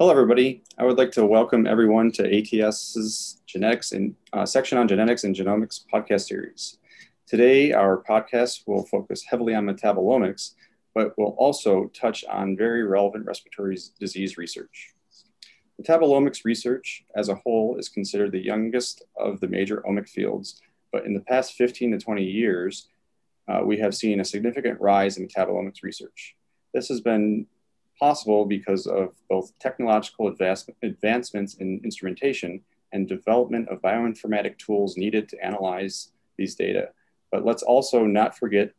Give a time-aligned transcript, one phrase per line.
[0.00, 0.62] Hello, everybody.
[0.78, 5.36] I would like to welcome everyone to ATS's genetics and uh, section on genetics and
[5.36, 6.78] genomics podcast series.
[7.26, 10.54] Today, our podcast will focus heavily on metabolomics,
[10.94, 14.94] but will also touch on very relevant respiratory disease research.
[15.78, 20.62] Metabolomics research as a whole is considered the youngest of the major omic fields,
[20.92, 22.88] but in the past 15 to 20 years,
[23.48, 26.36] uh, we have seen a significant rise in metabolomics research.
[26.72, 27.46] This has been
[28.00, 35.28] possible because of both technological advance advancements in instrumentation and development of bioinformatic tools needed
[35.28, 36.88] to analyze these data.
[37.30, 38.72] But let's also not forget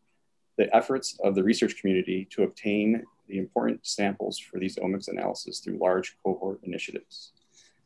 [0.58, 5.60] the efforts of the research community to obtain the important samples for these omics analysis
[5.60, 7.32] through large cohort initiatives.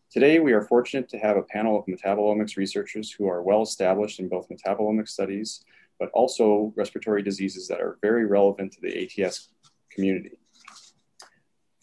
[0.10, 4.20] Today, we are fortunate to have a panel of metabolomics researchers who are well established
[4.20, 5.66] in both metabolomic studies,
[6.00, 9.50] but also respiratory diseases that are very relevant to the ATS
[9.92, 10.38] community.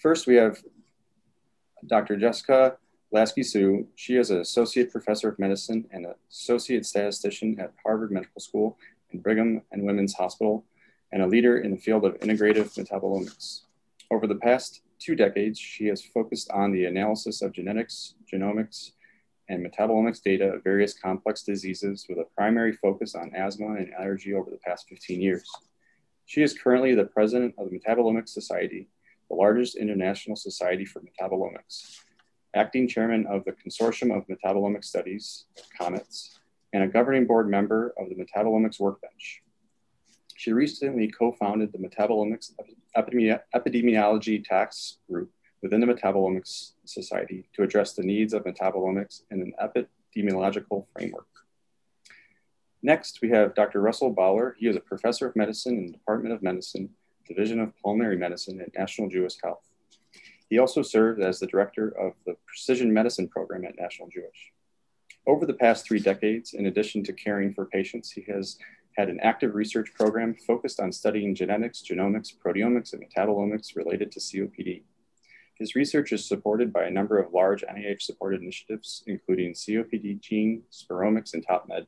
[0.02, 0.60] First, we have
[1.86, 2.16] Dr.
[2.16, 2.76] Jessica
[3.12, 3.86] Lasky-Su.
[3.94, 8.76] She is an associate professor of medicine and associate statistician at Harvard Medical School
[9.12, 10.64] and Brigham and Women's Hospital,
[11.12, 13.60] and a leader in the field of integrative metabolomics.
[14.10, 18.90] Over the past two decades, she has focused on the analysis of genetics, genomics,
[19.48, 24.34] and metabolomics data of various complex diseases with a primary focus on asthma and allergy
[24.34, 25.48] over the past 15 years.
[26.26, 28.88] She is currently the president of the Metabolomics Society
[29.32, 32.00] the largest international society for metabolomics,
[32.54, 35.46] acting chairman of the Consortium of Metabolomic Studies,
[35.80, 36.38] COMETS,
[36.74, 39.40] and a governing board member of the Metabolomics Workbench.
[40.36, 42.52] She recently co-founded the Metabolomics
[42.94, 45.30] Epidemi Epidemiology Task Group
[45.62, 51.28] within the Metabolomics Society to address the needs of metabolomics in an epidemiological framework.
[52.82, 53.80] Next, we have Dr.
[53.80, 54.56] Russell Bowler.
[54.58, 56.90] He is a professor of medicine in the Department of Medicine
[57.34, 59.68] Division of Pulmonary Medicine at National Jewish Health.
[60.50, 64.52] He also served as the director of the Precision Medicine Program at National Jewish.
[65.26, 68.58] Over the past three decades, in addition to caring for patients, he has
[68.98, 74.20] had an active research program focused on studying genetics, genomics, proteomics, and metabolomics related to
[74.20, 74.82] COPD.
[75.54, 80.64] His research is supported by a number of large NIH supported initiatives, including COPD Gene,
[80.72, 81.86] Spiromics, and TopMed.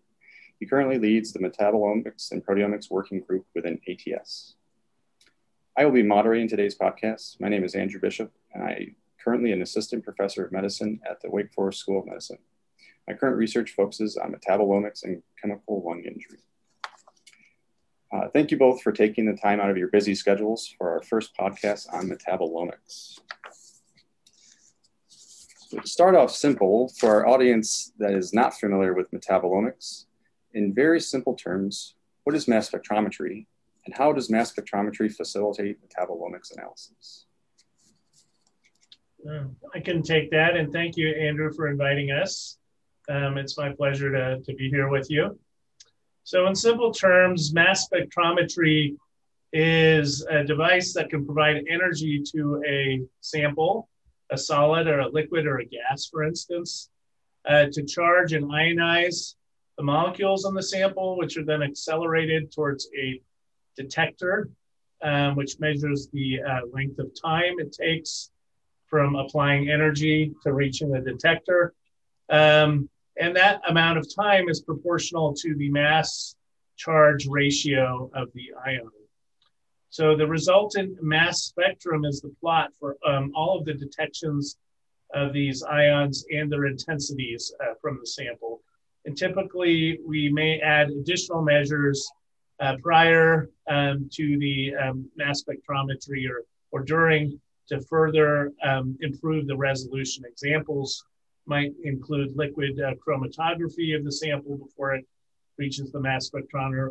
[0.61, 4.55] He currently leads the Metabolomics and Proteomics Working Group within ATS.
[5.77, 7.41] I will be moderating today's podcast.
[7.41, 11.21] My name is Andrew Bishop, and I am currently an assistant professor of medicine at
[11.21, 12.39] the Wake Forest School of Medicine.
[13.09, 16.39] My current research focuses on metabolomics and chemical lung injury.
[18.13, 21.03] Uh, thank you both for taking the time out of your busy schedules for our
[21.03, 23.19] first podcast on metabolomics.
[25.09, 30.05] So to start off simple, for our audience that is not familiar with metabolomics,
[30.53, 33.47] in very simple terms, what is mass spectrometry
[33.87, 37.27] and how does mass spectrometry facilitate metabolomics analysis?
[39.29, 42.59] Um, I can take that, and thank you, Andrew, for inviting us.
[43.09, 45.39] Um, it's my pleasure to, to be here with you.
[46.25, 48.97] So, in simple terms, mass spectrometry
[49.53, 53.89] is a device that can provide energy to a sample,
[54.31, 56.91] a solid or a liquid or a gas, for instance,
[57.49, 59.35] uh, to charge and ionize
[59.77, 63.21] the molecules on the sample, which are then accelerated towards a
[63.77, 64.49] detector,
[65.03, 68.31] um, which measures the uh, length of time it takes
[68.87, 71.75] from applying energy to reaching the detector.
[72.31, 76.37] Um, and that amount of time is proportional to the mass
[76.77, 78.91] charge ratio of the ion.
[79.91, 84.57] So the resultant mass spectrum is the plot for um, all of the detections
[85.15, 88.61] of these ions and their intensities uh, from the sample.
[89.05, 92.11] And typically, we may add additional measures
[92.61, 99.47] uh, prior um, to the um, mass spectrometry or, or during to further um, improve
[99.47, 100.25] the resolution.
[100.27, 101.05] Examples
[101.47, 105.07] might include liquid uh, chromatography of the sample before it
[105.59, 106.91] reaches the mass spectrometer,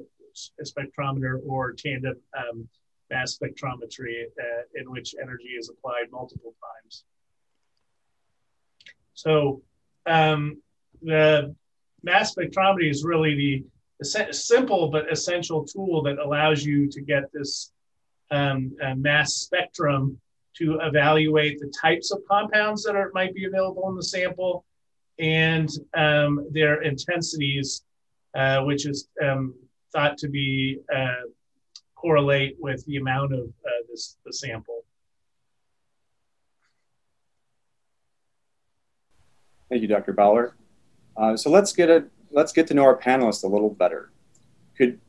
[0.63, 2.67] spectrometer or tandem um,
[3.09, 7.03] mass spectrometry uh, in which energy is applied multiple times.
[9.13, 9.61] So
[10.05, 10.61] um,
[11.01, 11.55] the
[12.03, 13.63] mass spectrometry is really the
[14.03, 17.71] simple but essential tool that allows you to get this
[18.31, 20.19] um, mass spectrum
[20.55, 24.65] to evaluate the types of compounds that are, might be available in the sample
[25.19, 27.83] and um, their intensities,
[28.35, 29.53] uh, which is um,
[29.91, 31.27] thought to be uh,
[31.95, 34.83] correlate with the amount of uh, this the sample.
[39.69, 40.13] Thank you, Dr.
[40.13, 40.55] Bowler.
[41.15, 44.11] Uh, so let's get a let's get to know our panelists a little better.
[44.75, 44.99] Could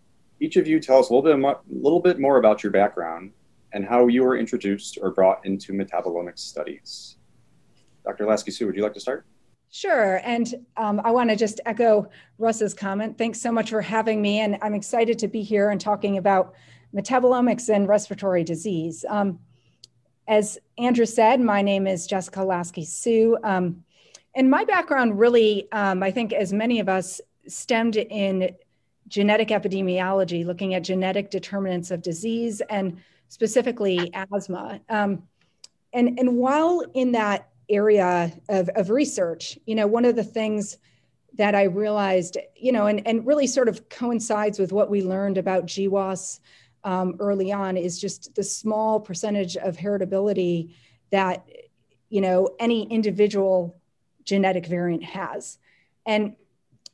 [0.40, 3.32] each of you tell us a little bit, more, little bit more about your background
[3.72, 7.16] and how you were introduced or brought into metabolomics studies?
[8.04, 8.26] Dr.
[8.26, 9.26] Lasky-Su, would you like to start?
[9.70, 10.20] Sure.
[10.22, 13.18] And um, I want to just echo Russ's comment.
[13.18, 14.40] Thanks so much for having me.
[14.40, 16.54] And I'm excited to be here and talking about
[16.94, 19.04] metabolomics and respiratory disease.
[19.08, 19.40] Um,
[20.28, 23.38] as Andrew said, my name is Jessica Lasky-Su.
[23.42, 23.82] Um,
[24.34, 28.54] and my background really, um, I think, as many of us, stemmed in
[29.08, 32.98] genetic epidemiology, looking at genetic determinants of disease and
[33.28, 34.80] specifically asthma.
[34.88, 35.22] Um,
[35.92, 39.58] and, and while in that area of, of research.
[39.66, 40.78] You know, one of the things
[41.34, 45.38] that I realized, you know, and, and really sort of coincides with what we learned
[45.38, 46.40] about GWAS
[46.84, 50.74] um, early on is just the small percentage of heritability
[51.10, 51.44] that,
[52.08, 53.76] you know, any individual
[54.24, 55.58] genetic variant has.
[56.06, 56.36] And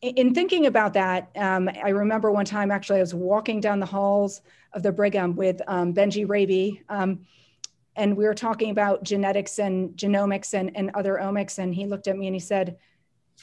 [0.01, 3.87] in thinking about that, um, I remember one time actually I was walking down the
[3.87, 4.41] halls
[4.73, 6.83] of the Brigham with um, Benji Raby.
[6.89, 7.27] Um,
[7.97, 12.09] and we were talking about genetics and genomics and, and other omics and he looked
[12.09, 12.77] at me and he said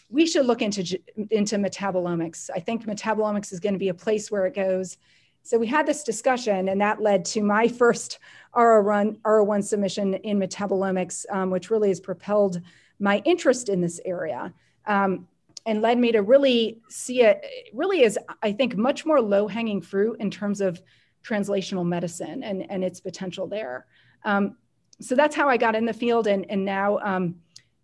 [0.09, 0.99] we should look into
[1.31, 4.97] into metabolomics i think metabolomics is going to be a place where it goes
[5.43, 8.19] so we had this discussion and that led to my first
[8.53, 12.61] R01, R01 submission in metabolomics um, which really has propelled
[12.99, 14.53] my interest in this area
[14.85, 15.27] um,
[15.65, 19.81] and led me to really see it really as i think much more low hanging
[19.81, 20.81] fruit in terms of
[21.23, 23.85] translational medicine and, and its potential there
[24.23, 24.55] um,
[24.99, 26.27] so that's how I got in the field.
[26.27, 27.35] And, and now, um,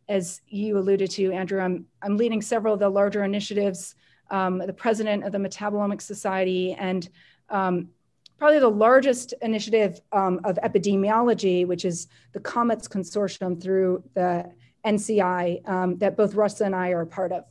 [0.09, 3.95] as you alluded to, Andrew, I'm, I'm leading several of the larger initiatives,
[4.31, 7.07] um, the president of the Metabolomics Society, and
[7.49, 7.89] um,
[8.37, 14.51] probably the largest initiative um, of epidemiology, which is the COMETS Consortium through the
[14.85, 17.45] NCI um, that both Russ and I are a part of.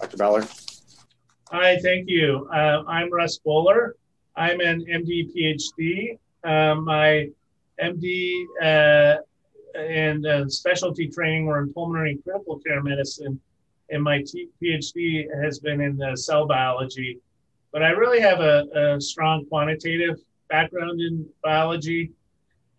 [0.00, 0.16] Dr.
[0.16, 0.46] Bowler.
[1.50, 2.48] Hi, thank you.
[2.52, 3.94] Uh, I'm Russ Bowler.
[4.36, 6.18] I'm an MD PhD.
[6.44, 7.28] Um, my
[7.80, 9.18] MD uh,
[9.78, 13.40] and uh, specialty training were in pulmonary and critical care medicine,
[13.90, 17.20] and my T- PhD has been in cell biology.
[17.72, 22.12] But I really have a, a strong quantitative background in biology,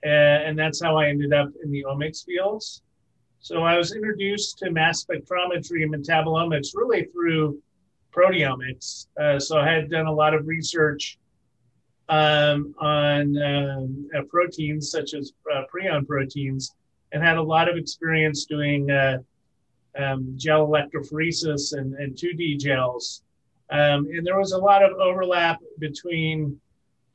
[0.04, 2.84] and that's how I ended up in the omics fields.
[3.44, 7.62] So I was introduced to mass spectrometry and metabolomics really through
[8.13, 9.07] proteomics.
[9.19, 11.18] Uh, so I had done a lot of research
[12.07, 16.74] um, on um, uh, proteins such as uh, prion proteins
[17.12, 19.18] and had a lot of experience doing uh,
[19.98, 23.24] um, gel electrophoresis and, and 2D gels.
[23.73, 26.59] Um, and there was a lot of overlap between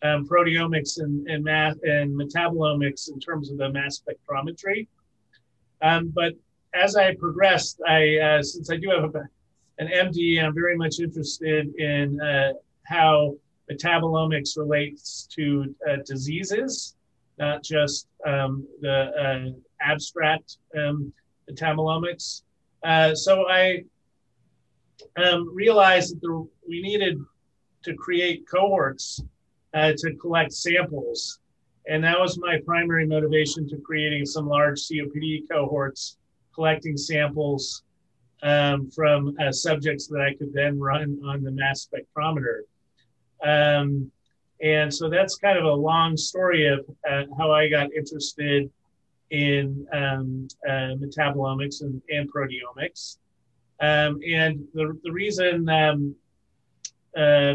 [0.02, 4.88] um, proteomics and, and, math and metabolomics in terms of the mass spectrometry.
[5.82, 6.34] Um, but
[6.75, 9.28] as I progressed, I uh, since I do have a
[9.78, 12.52] an MD, I'm very much interested in uh,
[12.84, 13.37] how
[13.70, 16.96] metabolomics relates to uh, diseases,
[17.38, 19.50] not just um, the uh,
[19.81, 21.12] abstract um,
[21.49, 22.43] metabolomics.
[22.82, 23.84] Uh, so I
[25.17, 27.19] um, realized that we needed
[27.85, 29.23] to create cohorts
[29.75, 31.41] uh, to collect samples.
[31.89, 36.19] And that was my primary motivation to creating some large COPD cohorts,
[36.55, 37.82] collecting samples
[38.43, 42.61] um, from uh, subjects that I could then run on the mass spectrometer.
[43.43, 44.11] Um,
[44.61, 48.70] and so that's kind of a long story of uh, how I got interested
[49.31, 53.19] in um, uh, metabolomics and, and proteomics.
[53.81, 56.15] Um, and the, the reason um,
[57.17, 57.55] uh,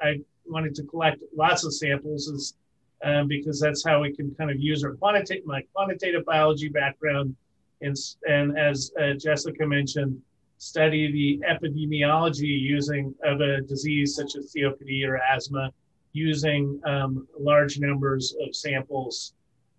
[0.00, 2.54] I wanted to collect lots of samples is
[3.02, 7.36] um, because that's how we can kind of use our quantitative, my quantitative biology background
[7.80, 10.20] and, and as uh, Jessica mentioned,
[10.58, 15.70] study the epidemiology using of a disease such as COPD or asthma
[16.12, 19.34] using um, large numbers of samples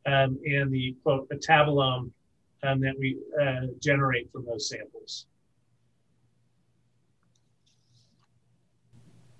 [0.06, 2.12] um, and the quote metabolome
[2.64, 5.26] um, that we uh, generate from those samples.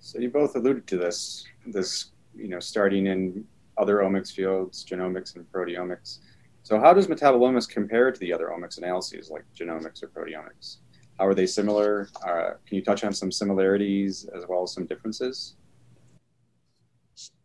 [0.06, 3.44] So you both alluded to this, this you know, starting in
[3.76, 6.20] other omics fields, genomics and proteomics.
[6.62, 10.76] So how does metabolomics compare to the other omics analyses like genomics or proteomics?
[11.18, 12.08] How are they similar?
[12.24, 15.56] Uh, can you touch on some similarities as well as some differences?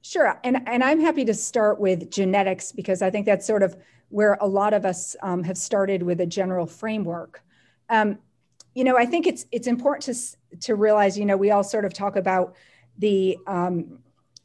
[0.04, 3.76] Sure, and, and I'm happy to start with genetics because I think that's sort of
[4.10, 7.44] where a lot of us um, have started with a general framework.
[7.90, 8.20] Um,
[8.74, 11.86] you know, I think it's it's important to to realize, you know, we all sort
[11.86, 12.56] of talk about
[12.98, 14.00] the um,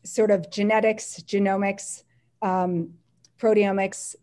[0.05, 2.03] sort of genetics, genomics,
[2.43, 2.95] um,
[3.39, 4.17] proteomics,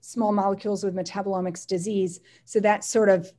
[0.00, 2.20] small molecules with metabolomics disease.
[2.44, 3.32] So that sort of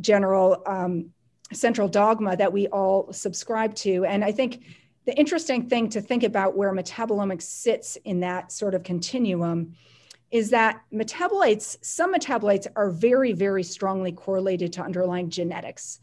[0.00, 1.10] general um,
[1.52, 4.04] central dogma that we all subscribe to.
[4.04, 4.64] And I think
[5.06, 9.74] the interesting thing to think about where metabolomics sits in that sort of continuum
[10.30, 16.00] is that metabolites, some metabolites are very, very strongly correlated to underlying genetics.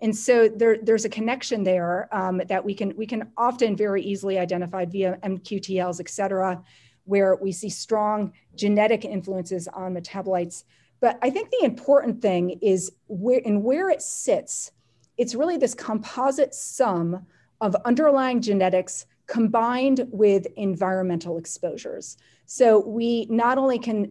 [0.00, 4.02] And so there, there's a connection there um, that we can we can often very
[4.02, 6.62] easily identify via MQTLs, et cetera,
[7.04, 10.64] where we see strong genetic influences on metabolites.
[11.00, 14.72] But I think the important thing is where and where it sits,
[15.16, 17.26] it's really this composite sum
[17.60, 22.16] of underlying genetics combined with environmental exposures.
[22.50, 24.10] So we not only can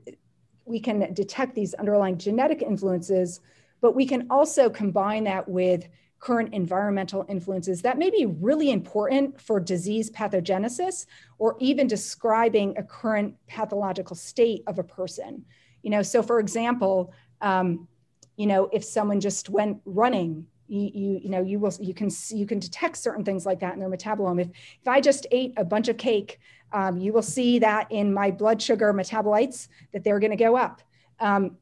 [0.63, 3.41] we can detect these underlying genetic influences,
[3.81, 5.87] but we can also combine that with
[6.19, 11.07] current environmental influences that may be really important for disease pathogenesis
[11.39, 15.43] or even describing a current pathological state of a person.
[15.81, 17.87] You know, so for example, um,
[18.35, 22.45] you know, if someone just went running, you, you, know, you will, you can, you
[22.45, 24.41] can detect certain things like that in their metabolome.
[24.41, 26.39] If, if I just ate a bunch of cake,
[26.73, 30.57] um, you will see that in my blood sugar metabolites that they're going to go
[30.57, 30.81] up.
[31.19, 31.57] Um,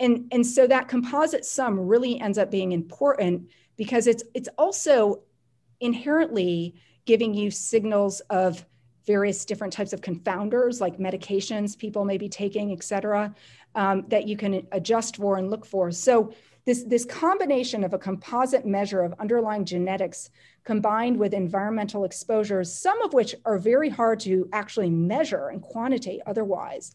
[0.00, 5.22] and, and so that composite sum really ends up being important because it's, it's also
[5.80, 6.74] inherently
[7.04, 8.64] giving you signals of
[9.06, 13.34] various different types of confounders like medications people may be taking, et cetera,
[13.74, 15.90] um, that you can adjust for and look for.
[15.90, 16.34] So
[16.68, 20.28] this, this combination of a composite measure of underlying genetics
[20.64, 26.20] combined with environmental exposures, some of which are very hard to actually measure and quantitate
[26.26, 26.94] otherwise,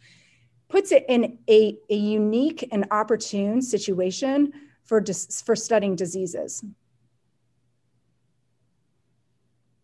[0.69, 4.53] puts it in a, a unique and opportune situation
[4.83, 6.63] for, dis, for studying diseases.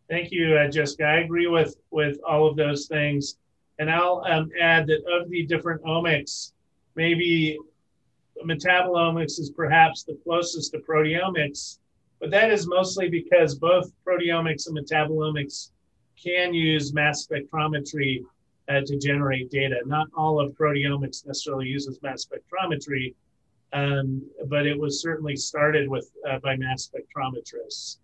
[0.07, 1.05] Thank you, uh, Jessica.
[1.05, 3.39] I agree with, with all of those things.
[3.79, 6.51] And I'll um, add that of the different omics,
[6.95, 7.57] maybe
[8.43, 11.79] metabolomics is perhaps the closest to proteomics,
[12.19, 15.71] but that is mostly because both proteomics and metabolomics
[16.21, 18.23] can use mass spectrometry
[18.67, 19.77] uh, to generate data.
[19.85, 23.13] Not all of proteomics necessarily uses mass spectrometry,
[23.73, 27.97] um, but it was certainly started with uh, by mass spectrometrists.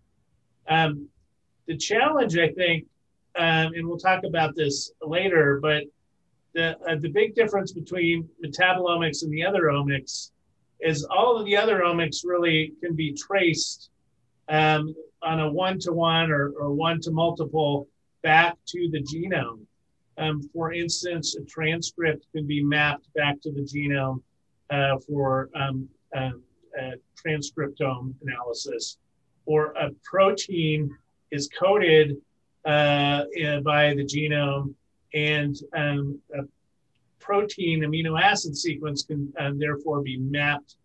[0.68, 1.08] Um,
[1.66, 2.86] the challenge, I think,
[3.36, 5.84] um, and we'll talk about this later, but
[6.56, 10.30] the uh, the big difference between metabolomics and the other omics
[10.80, 13.90] is all of the other omics really can be traced
[14.48, 17.86] um, on a one to one or one to multiple
[18.22, 19.60] back to the genome.
[20.18, 24.22] Um, for instance, a transcript can be mapped back to the genome
[24.70, 26.30] uh, for um, uh,
[27.22, 28.96] transcriptome analysis,
[29.44, 30.90] or a protein
[31.30, 32.16] is coded
[32.64, 33.24] uh,
[33.62, 34.74] by the genome,
[35.16, 36.42] and um, a
[37.18, 40.76] protein amino acid sequence can uh, therefore be mapped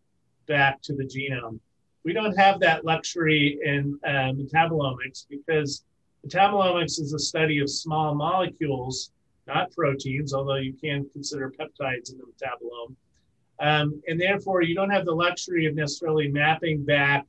[0.48, 1.60] back to the genome.
[2.04, 5.84] We don't have that luxury in uh, metabolomics because
[6.26, 9.12] metabolomics is a study of small molecules
[9.48, 12.96] not proteins, although you can consider peptides in the metabolome.
[13.60, 17.28] Um, and therefore, you don't have the luxury of necessarily mapping back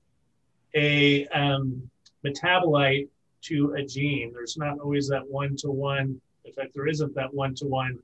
[0.74, 1.90] a um,
[2.24, 3.08] metabolite
[3.42, 4.32] to a gene.
[4.32, 6.20] There's not always that one to one.
[6.44, 7.98] In fact, there isn't that one to one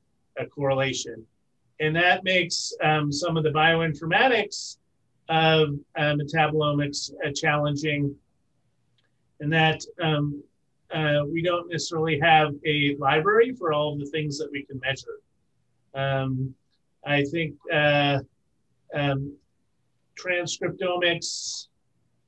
[0.55, 1.27] correlation.
[1.81, 4.79] And that makes um, some of the bioinformatics
[5.29, 8.15] of uh, metabolomics uh, challenging,
[9.41, 10.43] and that um,
[10.93, 14.81] uh, we don't necessarily have a library for all of the things that we can
[14.81, 15.21] measure.
[15.95, 16.55] Um,
[17.05, 18.21] I think uh,
[18.95, 19.37] um,
[20.19, 21.69] transcriptomics,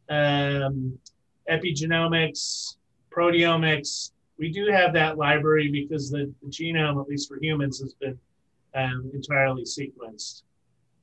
[0.08, 0.98] um,
[1.50, 2.76] epigenomics,
[3.10, 7.92] proteomics, we do have that library because the, the genome, at least for humans, has
[7.92, 8.18] been
[8.74, 10.42] um, entirely sequenced.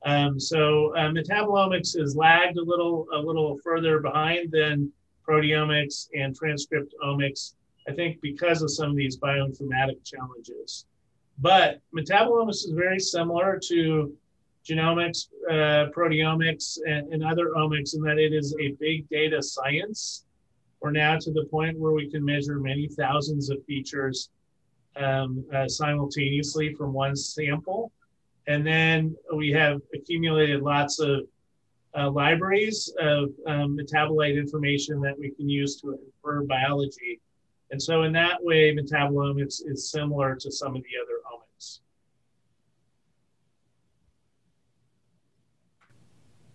[0.04, 4.92] Um, so uh, metabolomics is lagged a little, a little further behind than
[5.26, 7.54] proteomics and transcriptomics,
[7.88, 10.86] I think because of some of these bioinformatic challenges.
[11.38, 14.12] But metabolomics is very similar to
[14.68, 20.24] genomics, uh, proteomics, and, and, other omics in that it is a big data science.
[20.80, 24.30] We're now to the point where we can measure many thousands of features
[24.96, 27.92] um, uh, simultaneously from one sample.
[28.46, 31.26] And then we have accumulated lots of
[31.96, 37.20] uh, libraries of um, metabolite information that we can use to infer biology.
[37.70, 41.80] And so in that way, metabolomics is similar to some of the other omics.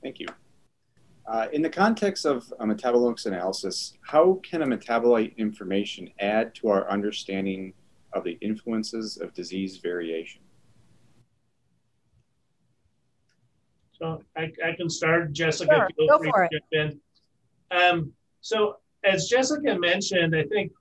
[0.01, 0.27] Thank you.
[1.25, 6.67] Uh, in the context of a metabolomics analysis, how can a metabolite information add to
[6.67, 7.73] our understanding
[8.11, 10.41] of the influences of disease variation?
[13.93, 15.87] So I, I can start, Jessica.
[15.97, 16.97] Sure, go for it.
[17.71, 18.11] Um,
[18.41, 20.71] so as Jessica mentioned, I think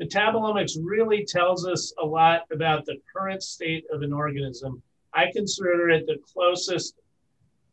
[0.00, 4.82] metabolomics really tells us a lot about the current state of an organism.
[5.12, 6.94] I consider it the closest,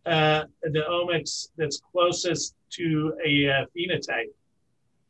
[0.08, 4.32] uh, the omics that's closest to a uh, phenotype.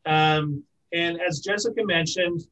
[0.06, 0.62] Um,
[0.92, 2.46] and as Jessica mentioned,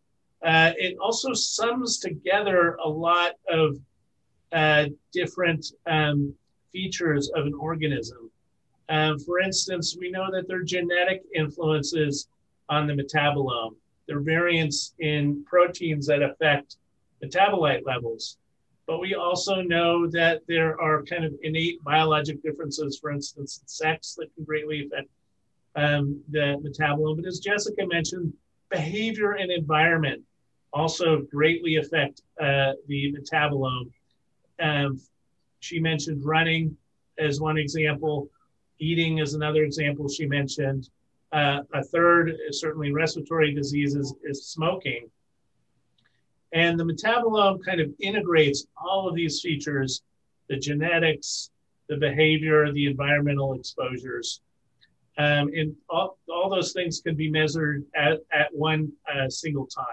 [0.44, 3.78] uh, it also sums together a lot of
[4.52, 6.34] uh, different um,
[6.72, 8.30] features of an organism.
[8.88, 12.28] Um, for instance, we know that there are genetic influences
[12.68, 13.74] on the metabolome.
[14.06, 16.76] There are variants in proteins that affect
[17.24, 18.38] metabolite levels.
[18.86, 23.66] But we also know that there are kind of innate biologic differences, for instance, in
[23.66, 25.08] sex that can greatly affect
[25.74, 27.16] um, the metabolome.
[27.16, 28.32] But as Jessica mentioned,
[28.70, 30.22] behavior and environment
[30.72, 33.90] also greatly affect uh, the metabolome.
[34.60, 35.00] Um,
[35.60, 36.76] she mentioned running
[37.18, 38.28] as one example,
[38.78, 40.90] eating is another example she mentioned.
[41.32, 45.10] Uh, a third, certainly respiratory diseases, is smoking.
[46.52, 50.02] And the metabolome kind of integrates all of these features
[50.48, 51.50] the genetics,
[51.88, 54.40] the behavior, the environmental exposures.
[55.18, 59.84] Um, and all, all those things can be measured at, at one uh, single time.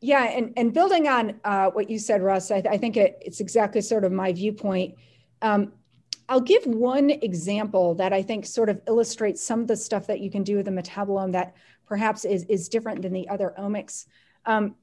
[0.00, 3.40] Yeah, and, and building on uh, what you said, Russ, I, I think it, it's
[3.40, 4.96] exactly sort of my viewpoint.
[5.40, 5.72] Um,
[6.28, 10.20] I'll give one example that I think sort of illustrates some of the stuff that
[10.20, 11.54] you can do with the metabolome that
[11.86, 14.06] perhaps is, is different than the other omics.
[14.46, 14.74] Um,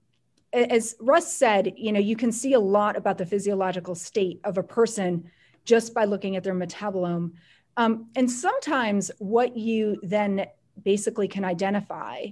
[0.54, 4.58] as Russ said, you know, you can see a lot about the physiological state of
[4.58, 5.30] a person
[5.64, 7.32] just by looking at their metabolome.
[7.78, 10.46] Um, and sometimes what you then
[10.84, 12.28] basically can identify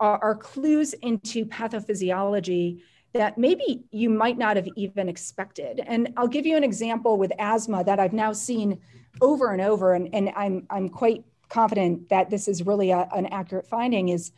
[0.00, 2.82] are, are clues into pathophysiology
[3.14, 5.80] that maybe you might not have even expected.
[5.86, 8.80] And I'll give you an example with asthma that I've now seen
[9.20, 13.26] over and over, and, and I'm, I'm quite confident that this is really a, an
[13.26, 14.32] accurate finding is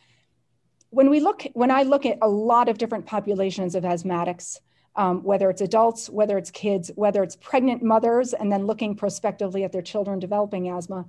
[0.89, 4.59] when we look, when I look at a lot of different populations of asthmatics,
[4.95, 9.63] um, whether it's adults, whether it's kids, whether it's pregnant mothers, and then looking prospectively
[9.63, 11.05] at their children developing asthma,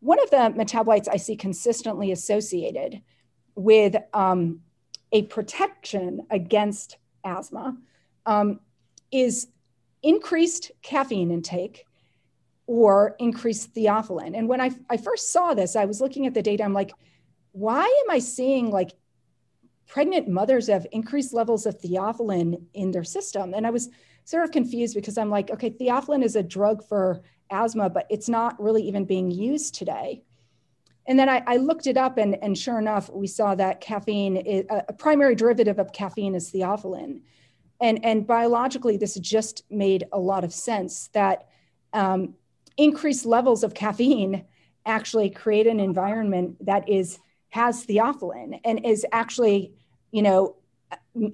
[0.00, 3.02] one of the metabolites I see consistently associated
[3.54, 4.60] with um,
[5.12, 7.76] a protection against asthma
[8.26, 8.60] um,
[9.10, 9.48] is
[10.02, 11.84] increased caffeine intake
[12.66, 14.36] or increased theophylline.
[14.36, 16.92] And when I, I first saw this, I was looking at the data, I'm like,
[17.52, 18.92] why am I seeing like
[19.86, 23.54] pregnant mothers have increased levels of theophylline in their system?
[23.54, 23.88] And I was
[24.24, 28.28] sort of confused because I'm like, okay, theophylline is a drug for asthma, but it's
[28.28, 30.22] not really even being used today.
[31.08, 34.36] And then I, I, looked it up, and, and sure enough, we saw that caffeine,
[34.36, 37.20] is, a primary derivative of caffeine is theophylline.
[37.80, 41.46] And, and biologically, this just made a lot of sense that
[41.92, 42.34] um,
[42.76, 44.44] increased levels of caffeine
[44.84, 47.18] actually create an environment that is
[47.50, 49.72] has theophylline and is actually,
[50.10, 50.56] you know,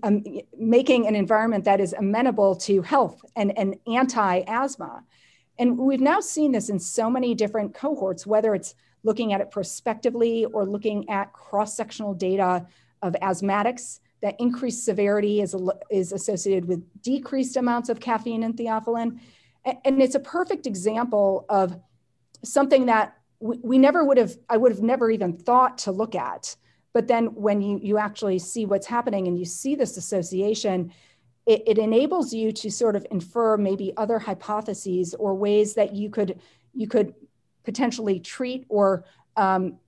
[0.02, 0.22] um,
[0.56, 5.02] making an environment that is amenable to health and, and anti-asthma.
[5.58, 9.50] And we've now seen this in so many different cohorts, whether it's looking at it
[9.50, 12.66] prospectively or looking at cross-sectional data
[13.02, 15.56] of asthmatics that increased severity is,
[15.90, 19.18] is associated with decreased amounts of caffeine and theophylline.
[19.64, 21.78] And it's a perfect example of
[22.44, 26.56] something that we, never would have, I would have never even thought to look at.
[26.92, 30.92] But then when you, you actually see what's happening and you see this association,
[31.46, 36.10] it, it enables you to sort of infer maybe other hypotheses or ways that you
[36.10, 36.40] could
[36.74, 37.14] you could
[37.64, 39.04] potentially treat or
[39.36, 39.78] um,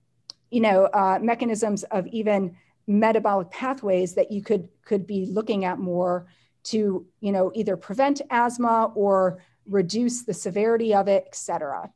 [0.51, 2.55] you know uh, mechanisms of even
[2.87, 6.27] metabolic pathways that you could could be looking at more
[6.63, 11.89] to you know either prevent asthma or reduce the severity of it et cetera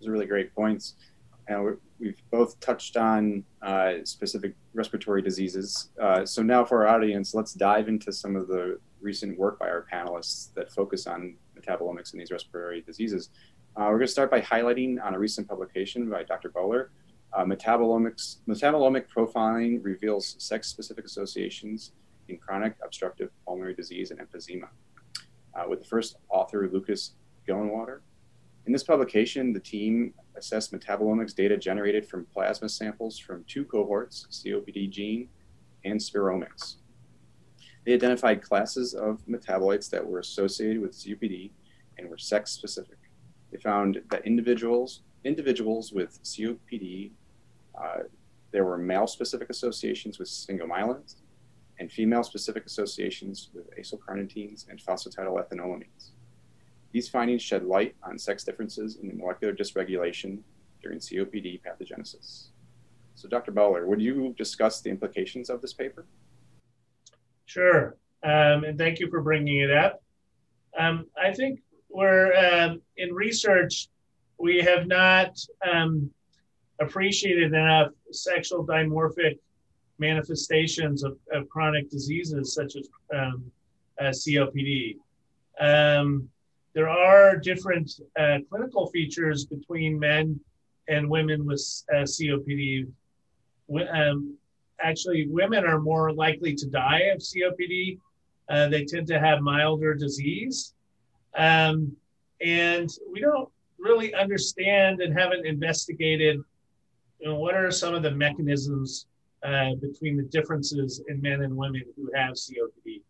[0.00, 0.94] those are really great points
[1.48, 7.34] and we've both touched on uh, specific respiratory diseases uh, so now for our audience
[7.34, 12.12] let's dive into some of the recent work by our panelists that focus on metabolomics
[12.12, 13.30] in these respiratory diseases.
[13.76, 16.48] Uh, we're going to start by highlighting on a recent publication by Dr.
[16.48, 16.90] Bowler.
[17.32, 21.92] Uh, metabolomics, metabolomic profiling reveals sex-specific associations
[22.28, 24.68] in chronic obstructive pulmonary disease and emphysema.
[25.54, 27.12] Uh, with the first author, Lucas
[27.46, 28.00] Gillenwater.
[28.66, 34.26] In this publication, the team assessed metabolomics data generated from plasma samples from two cohorts,
[34.30, 35.28] COPD gene
[35.84, 36.76] and spiromics.
[37.84, 41.50] They identified classes of metabolites that were associated with COPD
[41.96, 42.98] and were sex specific.
[43.50, 47.10] They found that individuals individuals with COPD,
[47.80, 48.02] uh,
[48.52, 51.16] there were male specific associations with sphingomyelins
[51.78, 56.10] and female specific associations with acylcarnitines and phosphatidylethanolamines.
[56.92, 60.40] These findings shed light on sex differences in the molecular dysregulation
[60.82, 62.48] during COPD pathogenesis.
[63.14, 63.52] So Dr.
[63.52, 66.06] Bowler, would you discuss the implications of this paper?
[67.46, 70.02] Sure, um, and thank you for bringing it up.
[70.78, 73.88] Um, I think we're um, in research,
[74.38, 75.36] we have not
[75.68, 76.10] um,
[76.80, 79.38] appreciated enough sexual dimorphic
[79.98, 83.50] manifestations of, of chronic diseases such as um,
[84.00, 84.96] uh, COPD.
[85.60, 86.28] Um,
[86.74, 90.38] there are different uh, clinical features between men
[90.88, 91.60] and women with
[91.92, 92.86] uh, COPD.
[93.92, 94.36] Um,
[94.80, 97.98] actually, women are more likely to die of COPD.
[98.48, 100.74] Uh, they tend to have milder disease.
[101.36, 101.96] Um,
[102.40, 106.40] and we don't really understand and haven't investigated
[107.20, 109.06] you know, what are some of the mechanisms
[109.44, 113.02] uh, between the differences in men and women who have COPD.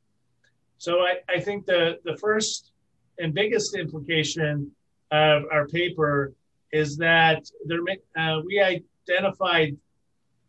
[0.79, 2.73] So I, I think the, the first
[3.19, 4.71] and biggest implication
[5.11, 6.35] of our paper
[6.73, 7.81] is that there
[8.17, 9.77] uh, we identified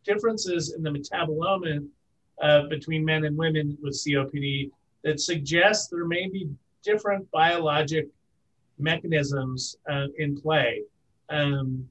[0.03, 1.87] differences in the metabolome
[2.41, 4.71] uh, between men and women with COPD
[5.03, 6.49] that suggests there may be
[6.83, 8.07] different biologic
[8.77, 10.83] mechanisms uh, in play.
[11.29, 11.87] Um,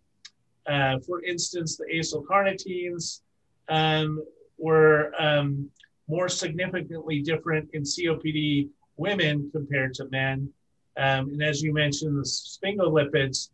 [0.66, 3.20] uh, for instance, the acylcarnitines
[3.68, 4.22] um,
[4.58, 5.70] were um,
[6.08, 10.50] more significantly different in COPD women compared to men.
[10.96, 13.50] Um, and as you mentioned, the sphingolipids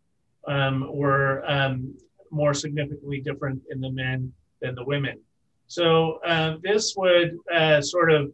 [0.47, 1.93] um, were um,
[2.31, 5.19] more significantly different in the men than the women.
[5.67, 8.31] So uh, this would uh, sort of,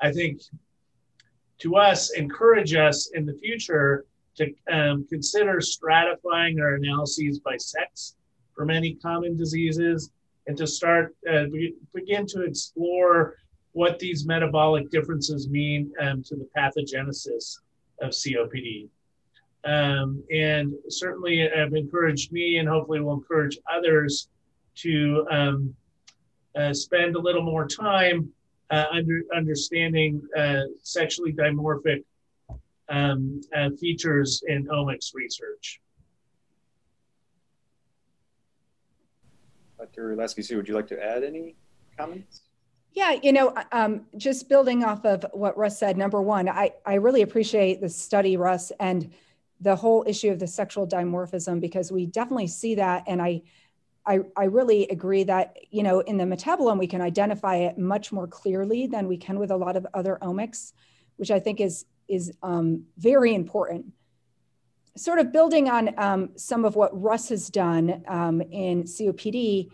[0.00, 0.42] I think,
[1.58, 4.06] to us, encourage us in the future
[4.36, 8.16] to um, consider stratifying our analyses by sex
[8.54, 10.10] for many common diseases
[10.46, 11.44] and to start uh,
[11.94, 13.36] begin to explore
[13.72, 17.58] what these metabolic differences mean um, to the pathogenesis
[18.00, 18.88] of COPD.
[19.64, 24.28] Um, and certainly have encouraged me and hopefully will encourage others
[24.76, 25.74] to um,
[26.54, 28.30] uh, spend a little more time
[28.70, 32.04] uh, under, understanding uh, sexually dimorphic
[32.88, 35.80] um, uh, features in omics research.
[39.84, 40.16] Dr.
[40.16, 41.56] Lasky would you like to add any
[41.98, 42.42] comments?
[42.92, 46.94] Yeah, you know, um, just building off of what Russ said, number one, I, I
[46.94, 49.12] really appreciate the study, Russ, and
[49.60, 53.02] the whole issue of the sexual dimorphism because we definitely see that.
[53.06, 53.42] And I,
[54.06, 58.12] I, I really agree that, you know, in the metabolome, we can identify it much
[58.12, 60.72] more clearly than we can with a lot of other omics,
[61.16, 63.86] which I think is is um, very important.
[64.96, 69.70] Sort of building on um, some of what Russ has done um, in COPD,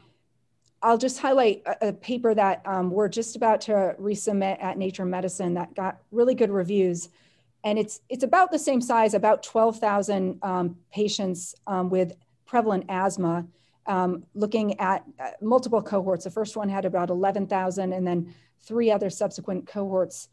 [0.82, 5.04] I'll just highlight a, a paper that um, we're just about to resubmit at Nature
[5.04, 7.10] Medicine that got really good reviews.
[7.64, 12.14] And it's, it's about the same size, about 12,000 um, patients um, with
[12.46, 13.46] prevalent asthma,
[14.34, 16.24] looking at uh, multiple cohorts.
[16.24, 20.28] The first one had about 11,000 and then three other subsequent cohorts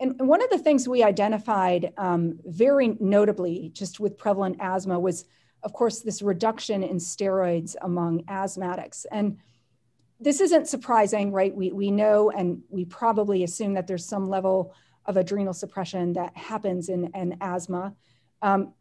[0.00, 5.26] and one of the things we identified um, very notably just with prevalent asthma was,
[5.62, 9.04] of course, this reduction in steroids among asthmatics.
[9.12, 9.38] And
[10.18, 11.54] this isn't surprising, right?
[11.54, 14.74] We, we know and we probably assume that there's some level
[15.06, 17.94] of adrenal suppression that happens in, in asthma.
[18.42, 18.74] Um,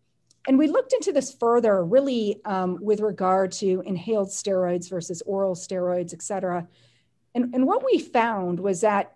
[0.48, 5.56] and we looked into this further, really um, with regard to inhaled steroids versus oral
[5.56, 6.68] steroids, et cetera.
[7.36, 9.16] And, and what we found was that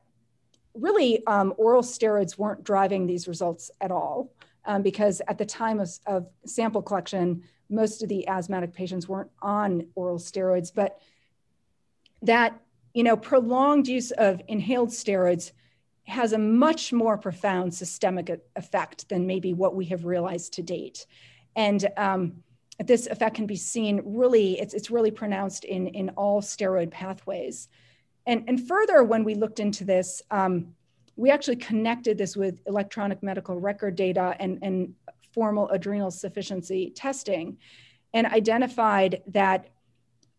[0.73, 4.31] really um, oral steroids weren't driving these results at all
[4.65, 9.29] um, because at the time of, of, sample collection, most of the asthmatic patients weren't
[9.41, 10.99] on oral steroids, but
[12.21, 12.59] that
[12.93, 15.51] you know prolonged use of inhaled steroids
[16.05, 21.05] has a much more profound systemic effect than maybe what we have realized to date.
[21.55, 22.43] And um,
[22.79, 27.69] this effect can be seen really, it's, it's really pronounced in, in all steroid pathways.
[28.25, 30.73] And, and further, when we looked into this, um,
[31.15, 34.93] we actually connected this with electronic medical record data and, and
[35.33, 37.57] formal adrenal sufficiency testing
[38.13, 39.69] and identified that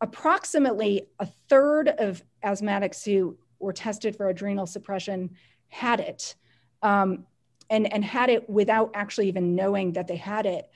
[0.01, 5.31] approximately a third of asthmatics who were tested for adrenal suppression
[5.69, 6.35] had it
[6.83, 7.27] um,
[7.71, 10.69] and, and had it without actually even knowing that they had it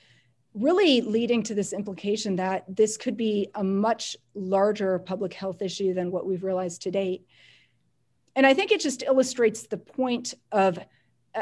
[0.54, 5.94] really leading to this implication that this could be a much larger public health issue
[5.94, 7.26] than what we've realized to date.
[8.34, 10.78] And I think it just illustrates the point of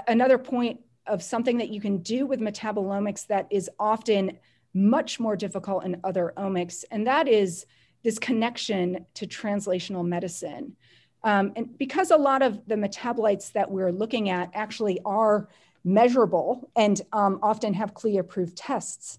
[0.09, 4.38] another point of something that you can do with metabolomics that is often
[4.75, 7.64] much more difficult in other omics, and that is
[8.03, 10.77] this connection to translational medicine.
[11.23, 15.49] Um, and because a lot of the metabolites that we're looking at actually are
[15.87, 19.18] measurable and um, often have CLIA approved tests.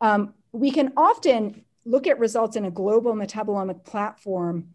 [0.00, 4.74] Um, we can often look at results in a global metabolomic platform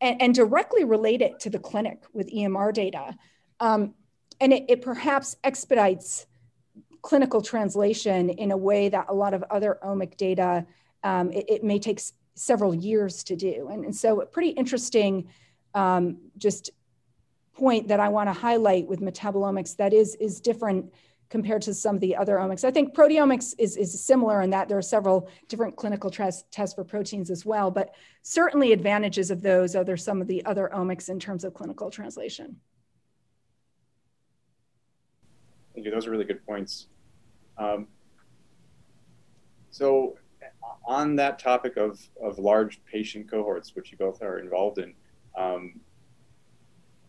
[0.00, 3.16] and, and directly relate it to the clinic with EMR data.
[3.60, 3.94] Um,
[4.40, 6.26] and it, it, perhaps expedites
[7.00, 10.66] clinical translation in a way that a lot of other omic data,
[11.02, 12.00] um, it, it, may take
[12.34, 13.68] several years to do.
[13.70, 15.28] And, and so a pretty interesting
[15.74, 16.70] um, just
[17.54, 20.92] point that I want to highlight with metabolomics that is, is different
[21.30, 22.64] compared to some of the other omics.
[22.64, 26.84] I think proteomics is, is similar in that there are several different clinical tests for
[26.84, 31.18] proteins as well, but certainly advantages of those are some of the other omics in
[31.18, 32.56] terms of clinical translation.
[35.74, 35.90] Thank you.
[35.90, 36.86] Those are really good points.
[37.58, 37.88] Um,
[39.70, 40.18] so
[40.86, 44.94] on that topic of, of large patient cohorts, which you both are involved in,
[45.36, 45.80] um,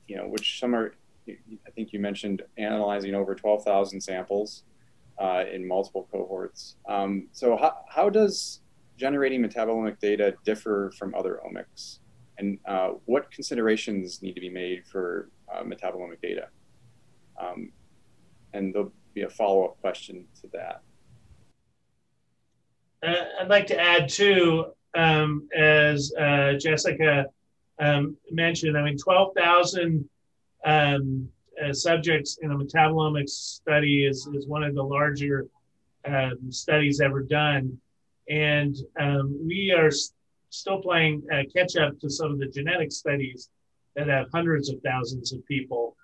[0.08, 0.94] you know, which some are,
[1.28, 4.64] I think you mentioned analyzing over 12,000 samples
[5.20, 6.76] uh, in multiple cohorts.
[6.88, 8.62] Um, so how, how does
[8.98, 12.00] generating metabolomic data differ from other omics?
[12.38, 16.50] And uh, what considerations need to be made for uh, metabolomic data?
[17.42, 17.72] Um,
[18.54, 20.82] and there'll be a follow-up question to that.
[23.04, 24.66] Uh, I'd like to add too,
[24.96, 27.26] um, as uh, Jessica
[27.80, 30.08] um, mentioned, I mean, 12,000
[30.66, 31.30] um,
[31.64, 35.48] uh, subjects in a metabolomics study is, is one of the larger
[36.06, 37.78] um, studies ever done.
[38.30, 40.14] And um, we are s-
[40.50, 43.50] still playing uh, catch up to some of the genetic studies
[43.96, 45.96] that have hundreds of thousands of people.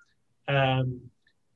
[0.47, 1.01] Um,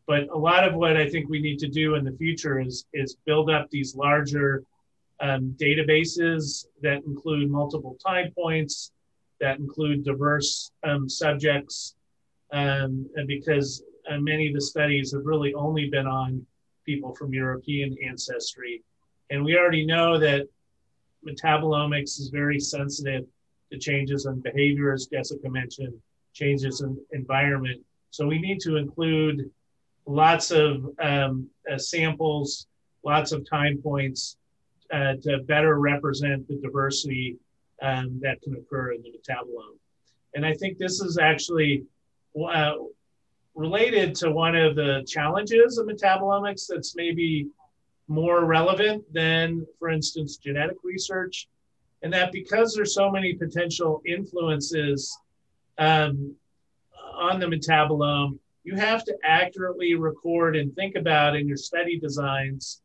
[0.07, 2.85] but a lot of what I think we need to do in the future is,
[2.93, 4.63] is build up these larger
[5.19, 8.91] um, databases that include multiple time points,
[9.41, 11.95] that include diverse um, subjects,
[12.51, 16.45] um, because uh, many of the studies have really only been on
[16.85, 18.83] people from European ancestry.
[19.29, 20.47] And we already know that
[21.27, 23.25] metabolomics is very sensitive
[23.71, 25.93] to changes in behavior, as Jessica mentioned,
[26.33, 27.81] changes in environment.
[28.11, 29.49] So we need to include
[30.05, 32.67] lots of um, uh, samples,
[33.03, 34.37] lots of time points
[34.93, 37.37] uh, to better represent the diversity
[37.85, 39.77] um, that can occur in the metabolome.
[40.33, 41.83] And I think this is actually
[42.35, 42.73] uh,
[43.53, 47.47] related to one of the challenges of metabolomics that's maybe
[48.07, 51.47] more relevant than, for instance, genetic research.
[52.01, 55.17] And that because there's so many potential influences
[55.77, 56.35] um,
[57.13, 62.81] on the metabolome, you have to accurately record and think about in your study designs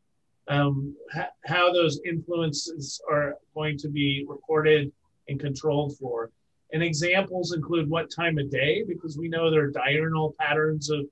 [0.50, 4.92] um, ha- how those influences are going to be recorded
[5.28, 6.30] and controlled for.
[6.72, 11.06] And examples include what time of day, because we know there are diurnal patterns of,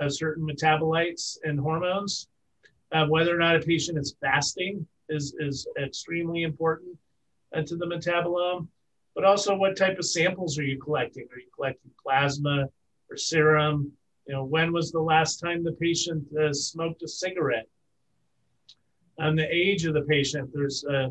[0.00, 2.28] of certain metabolites and hormones.
[2.92, 6.96] Uh, whether or not a patient is fasting is, is extremely important
[7.56, 8.68] uh, to the metabolome,
[9.14, 11.26] but also what type of samples are you collecting?
[11.32, 12.68] Are you collecting plasma
[13.10, 13.92] or serum?
[14.26, 17.68] You know, when was the last time the patient uh, smoked a cigarette?
[19.18, 20.50] On the age of the patient.
[20.52, 21.08] There's uh,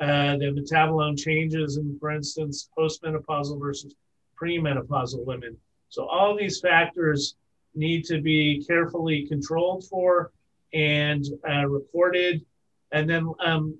[0.00, 3.94] uh, the metabolome changes, and for instance, postmenopausal versus
[4.40, 5.56] premenopausal women.
[5.88, 7.36] So all these factors
[7.74, 10.32] need to be carefully controlled for
[10.72, 12.44] and uh, recorded,
[12.92, 13.78] and then um,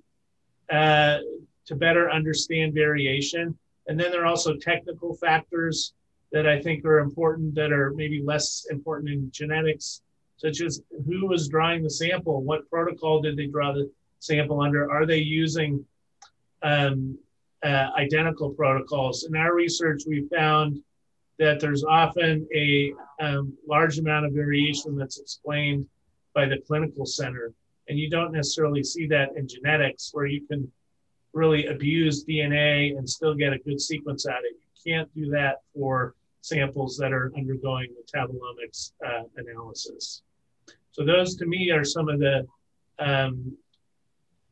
[0.71, 1.19] uh,
[1.67, 3.57] to better understand variation.
[3.87, 5.95] And then there are also technical factors
[6.33, 10.03] that I think are important that are maybe less important in genetics
[10.43, 14.91] such as who was drawing the sample, what protocol did they draw the sample under,
[14.91, 15.85] are they using
[16.63, 17.17] um,
[17.63, 19.25] uh, identical protocols?
[19.25, 20.83] In our research, we found
[21.39, 25.87] that there's often a um, large amount of variation that's explained
[26.35, 27.53] by the clinical center.
[27.89, 30.71] And you don't necessarily see that in genetics, where you can
[31.33, 34.57] really abuse DNA and still get a good sequence out of it.
[34.57, 40.23] You can't do that for samples that are undergoing metabolomics uh, analysis.
[40.93, 42.47] So those to me are some of the
[42.99, 43.57] um,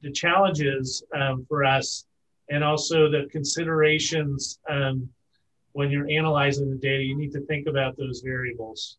[0.03, 2.07] the challenges um, for us,
[2.49, 5.09] and also the considerations um,
[5.73, 7.03] when you're analyzing the data.
[7.03, 8.97] You need to think about those variables.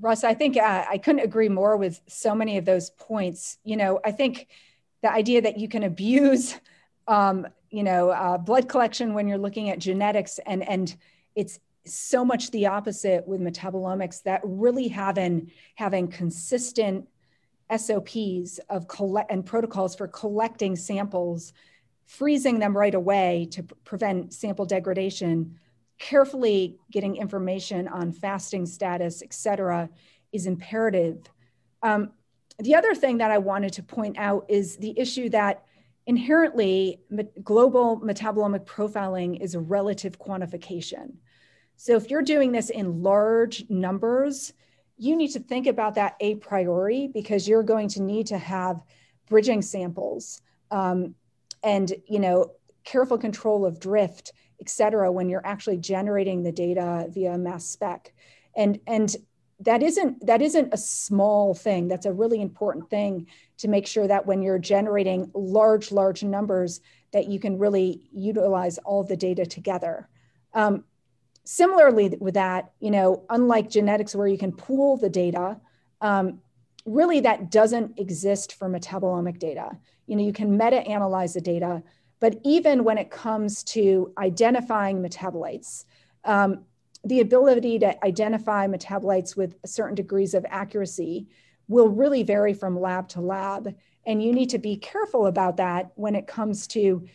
[0.00, 3.58] Russ, I think uh, I couldn't agree more with so many of those points.
[3.64, 4.46] You know, I think
[5.02, 6.54] the idea that you can abuse,
[7.08, 10.94] um, you know, uh, blood collection when you're looking at genetics and and
[11.34, 17.08] it's so much the opposite with metabolomics that really having having consistent
[17.76, 21.52] SOPs of collect and protocols for collecting samples,
[22.06, 25.58] freezing them right away to prevent sample degradation,
[25.98, 29.88] carefully getting information on fasting status, et cetera,
[30.32, 31.28] is imperative.
[31.82, 32.12] Um,
[32.58, 35.64] the other thing that I wanted to point out is the issue that
[36.06, 37.00] inherently
[37.44, 41.12] global metabolomic profiling is a relative quantification.
[41.78, 44.52] So if you're doing this in large numbers,
[44.96, 48.82] you need to think about that a priori because you're going to need to have
[49.28, 51.14] bridging samples um,
[51.62, 52.50] and you know
[52.84, 58.12] careful control of drift, et cetera, when you're actually generating the data via mass spec.
[58.56, 59.14] And, and
[59.60, 64.06] that isn't that isn't a small thing that's a really important thing to make sure
[64.06, 66.80] that when you're generating large large numbers
[67.12, 70.08] that you can really utilize all the data together
[70.54, 70.84] um,
[71.48, 75.58] similarly with that you know unlike genetics where you can pool the data
[76.02, 76.40] um,
[76.84, 79.70] really that doesn't exist for metabolomic data
[80.06, 81.82] you know you can meta analyze the data
[82.20, 85.84] but even when it comes to identifying metabolites
[86.24, 86.64] um,
[87.04, 91.26] the ability to identify metabolites with certain degrees of accuracy
[91.68, 93.74] will really vary from lab to lab.
[94.06, 97.06] And you need to be careful about that when it comes to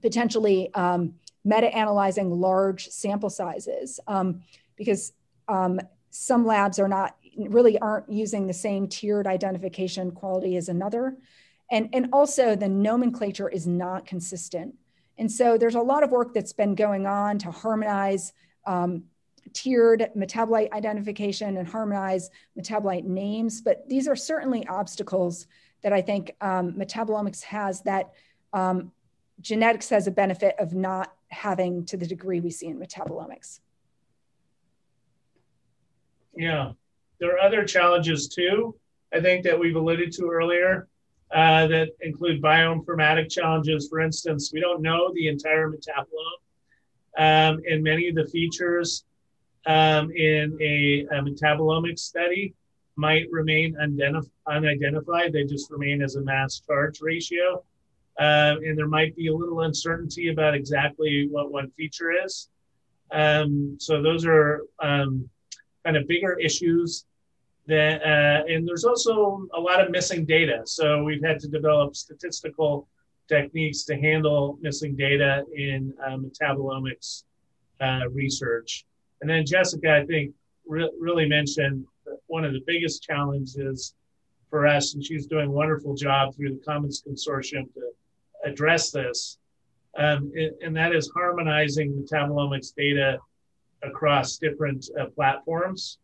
[0.00, 4.42] potentially um, meta analyzing large sample sizes, um,
[4.76, 5.12] because
[5.48, 11.16] um, some labs are not really aren't using the same tiered identification quality as another.
[11.70, 14.74] And, and also, the nomenclature is not consistent.
[15.18, 18.34] And so, there's a lot of work that's been going on to harmonize
[18.66, 19.04] um,
[19.52, 25.46] tiered metabolite identification and harmonize metabolite names, but these are certainly obstacles
[25.82, 28.12] that I think um, metabolomics has that
[28.52, 28.92] um,
[29.40, 33.60] genetics has a benefit of not having to the degree we see in metabolomics.
[36.36, 36.72] Yeah,
[37.18, 38.74] there are other challenges too,
[39.12, 40.88] I think that we've alluded to earlier
[41.34, 43.88] uh, that include bioinformatic challenges.
[43.88, 46.38] For instance, we don't know the entire metabolome.
[47.18, 49.04] Um, and many of the features
[49.66, 52.54] um, in a, a metabolomic study
[52.96, 55.32] might remain unidentified.
[55.32, 57.64] They just remain as a mass charge ratio.
[58.18, 62.48] Um, and there might be a little uncertainty about exactly what one feature is.
[63.10, 65.28] Um, so those are um,
[65.84, 67.06] kind of bigger issues
[67.66, 70.62] that, uh, and there's also a lot of missing data.
[70.64, 72.88] So we've had to develop statistical
[73.28, 77.24] techniques to handle missing data in uh, metabolomics
[77.80, 78.84] uh, research.
[79.20, 80.34] And then Jessica, I think,
[80.66, 81.86] re- really mentioned
[82.26, 83.94] one of the biggest challenges
[84.50, 87.80] for us, and she's doing a wonderful job through the COMETS Consortium to
[88.44, 89.38] address this,
[89.98, 93.18] um, and that is harmonizing metabolomics data
[93.82, 95.98] across different uh, platforms.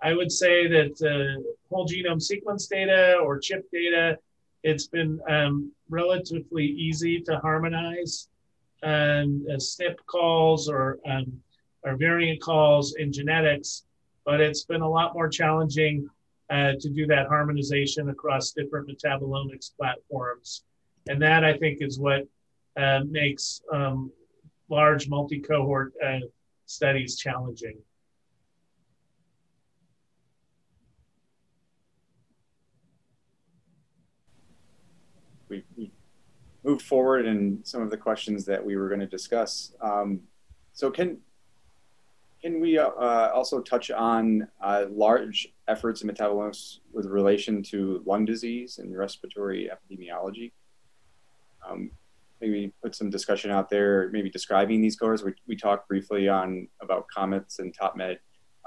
[0.00, 4.18] I would say that uh, whole genome sequence data or chip data,
[4.62, 8.28] it's been um, relatively easy to harmonize.
[8.82, 11.40] Um, uh, SNP calls or um,
[11.82, 13.84] or variant calls in genetics,
[14.24, 16.08] but it's been a lot more challenging
[16.50, 20.62] uh, to do that harmonization across different metabolomics platforms.
[21.08, 22.28] And that I think is what
[22.76, 24.12] uh, makes um,
[24.68, 26.20] large multi cohort uh,
[26.66, 27.78] studies challenging.
[35.48, 35.90] We, we
[36.62, 39.72] moved forward in some of the questions that we were going to discuss.
[39.80, 40.20] Um,
[40.74, 41.18] so, can
[42.42, 48.02] can we uh, uh, also touch on uh, large efforts in metabolomics with relation to
[48.06, 50.52] lung disease and respiratory epidemiology?
[51.68, 51.90] Um,
[52.40, 55.22] maybe put some discussion out there, maybe describing these cohorts.
[55.22, 58.18] We, we talked briefly on about COMETS and TOPMed.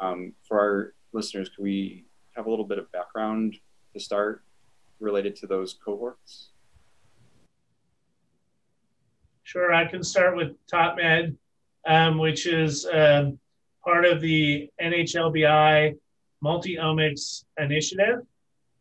[0.01, 3.55] Um, for our listeners, can we have a little bit of background
[3.93, 4.43] to start
[4.99, 6.49] related to those cohorts?
[9.43, 11.35] Sure, I can start with TOPMed,
[11.87, 13.39] um, which is um,
[13.83, 15.97] part of the NHLBI
[16.41, 18.19] multi-omics initiative.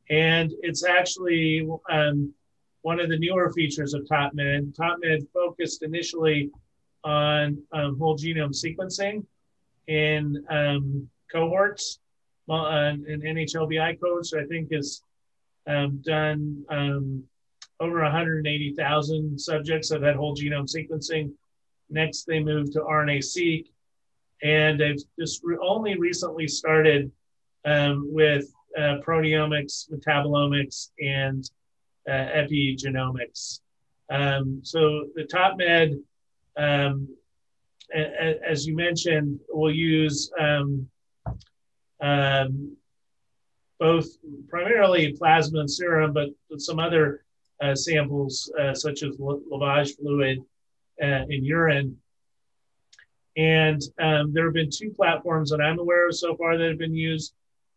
[0.09, 2.33] And it's actually um,
[2.83, 4.75] one of the newer features of TOPMed.
[4.75, 6.51] TOPMed focused initially
[7.05, 9.25] on um, whole genome sequencing
[9.87, 11.99] in um, cohorts,
[12.47, 15.03] well, uh, in NHLBI cohorts, I think is
[15.67, 17.25] um, done um,
[17.81, 21.33] over 180,000 subjects have had whole genome sequencing.
[21.89, 23.67] Next, they moved to RNA-seq,
[24.43, 27.11] and they've just re- only recently started
[27.65, 31.51] um, with uh, proteomics, metabolomics, and
[32.09, 33.61] uh, epigenomics.
[34.11, 36.03] Um, so the TOPMed,
[36.57, 37.09] um,
[37.95, 40.89] a- a- as you mentioned, will use um,
[42.01, 42.77] um,
[43.79, 44.07] both
[44.49, 47.25] primarily plasma and serum, but some other
[47.63, 50.39] uh, samples uh, such as lavage fluid
[51.03, 51.97] uh, and urine
[53.37, 56.79] and um, there have been two platforms that I'm aware of so far that have
[56.79, 57.33] been used.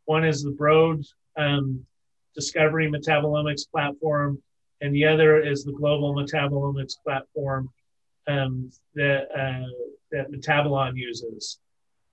[0.06, 1.04] One is the Broad
[1.38, 1.86] um,
[2.36, 4.42] Discovery Metabolomics platform,
[4.82, 7.70] and the other is the Global Metabolomics platform
[8.28, 9.70] um, that uh,
[10.12, 11.60] that Metabolon uses.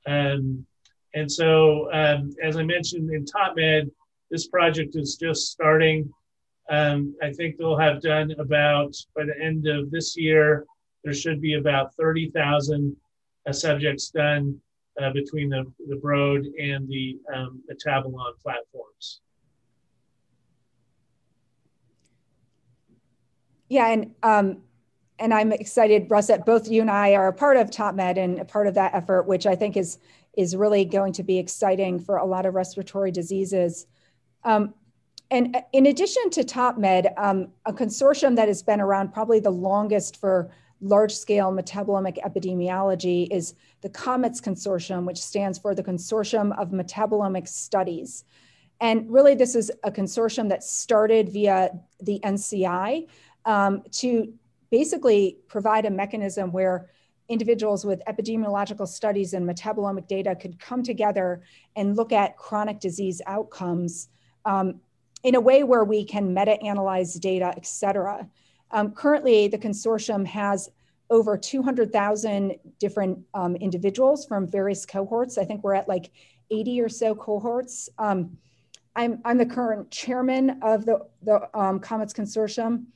[0.07, 0.67] Um,
[1.15, 3.91] and so, um, as I mentioned in TopMed,
[4.31, 6.13] this project is just starting.
[6.71, 10.65] Um, I think they'll have done about by the end of this year.
[11.03, 12.97] There should be about thirty thousand
[13.47, 14.61] uh, subjects done
[15.01, 19.21] uh, between the, the Broad and the um, Metabolon platforms.
[23.71, 24.63] Yeah, and um,
[25.21, 28.41] and I'm excited, Russ, that both you and I are a part of TopMed and
[28.41, 29.99] a part of that effort, which I think is
[30.37, 33.87] is really going to be exciting for a lot of respiratory diseases.
[34.45, 34.75] Um,
[35.31, 40.17] and in addition to TopMed, um, a consortium that has been around probably the longest
[40.17, 40.51] for
[40.81, 47.47] large scale metabolomic epidemiology is the COMETS Consortium, which stands for the Consortium of Metabolomic
[47.47, 48.25] Studies.
[48.81, 53.07] And really, this is a consortium that started via the NCI
[53.45, 54.33] um, to
[54.71, 56.91] basically provide a mechanism where
[57.29, 61.43] individuals with epidemiological studies and metabolomic data could come together
[61.77, 64.09] and look at chronic disease outcomes
[64.45, 64.81] um,
[65.23, 68.29] in a way where we can meta-analyze data, et cetera.
[68.73, 70.71] Um, currently, the consortium has
[71.11, 75.39] over 200,000 different um, individuals from various cohorts.
[75.39, 76.11] I think we're at like
[76.51, 77.89] 80 or so cohorts.
[77.99, 78.37] Um,
[78.97, 82.87] I'm, I'm the current chairman of the, the um, COMETS Consortium.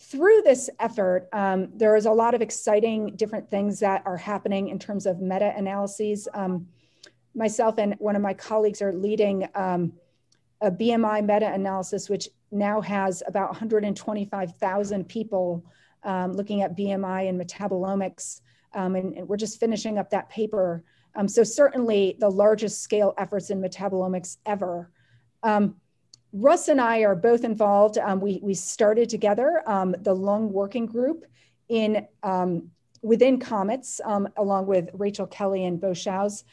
[0.00, 4.68] Through this effort, um, there is a lot of exciting different things that are happening
[4.68, 6.26] in terms of meta-analyses.
[6.32, 6.68] Um,
[7.34, 9.92] myself and one of my colleagues are leading um,
[10.62, 15.64] a BMI meta-analysis, which now has about 125,000 people
[16.02, 18.40] um, looking at BMI and metabolomics.
[18.72, 20.82] Um, and, and, we're just finishing up that paper.
[21.14, 24.90] Um, so certainly the largest scale efforts in metabolomics ever.
[25.42, 25.76] Um,
[26.32, 27.98] Russ and I are both involved.
[27.98, 31.26] Um, we, we started together um, the lung working group
[31.68, 32.06] in
[33.02, 34.00] within Comets,
[34.36, 36.44] along with Rachel Kelly and Bo Chawes.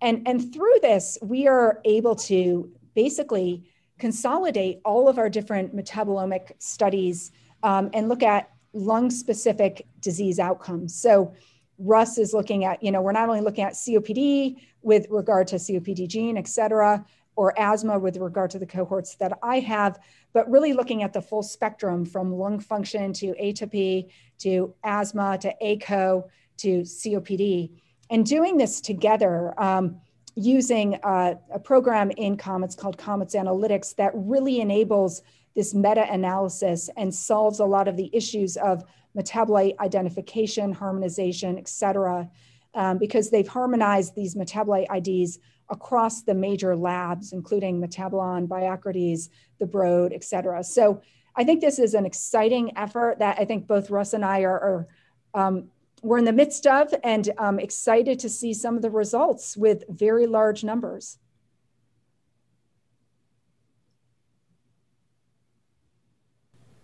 [0.00, 3.64] And, and through this, we are able to basically
[3.98, 7.32] consolidate all of our different metabolomic studies
[7.62, 10.94] um, and look at lung specific disease outcomes.
[10.94, 11.32] So
[11.78, 15.56] Russ is looking at, you know, we're not only looking at COPD with regard to
[15.56, 17.04] COPDGene, et cetera,
[17.36, 19.98] or asthma with regard to the cohorts that I have,
[20.32, 25.54] but really looking at the full spectrum from lung function to atopy to asthma to
[25.60, 26.28] ACO
[26.58, 27.70] to COPD.
[28.10, 30.00] And doing this together um,
[30.36, 35.22] using a program in Comets called Comets Analytics that really enables
[35.54, 38.84] this meta analysis and solves a lot of the issues of
[39.16, 42.28] metabolite identification, harmonization, et cetera,
[42.74, 45.38] um, because they've harmonized these metabolite IDs
[45.70, 50.62] across the major labs, including Metabolon, Biocrates, the Broad, et cetera.
[50.62, 51.00] So
[51.36, 54.60] I think this is an exciting effort that I think both Russ and I are,
[54.60, 54.86] are
[55.34, 55.68] um,
[56.02, 59.84] we're in the midst of and um, excited to see some of the results with
[59.88, 61.18] very large numbers.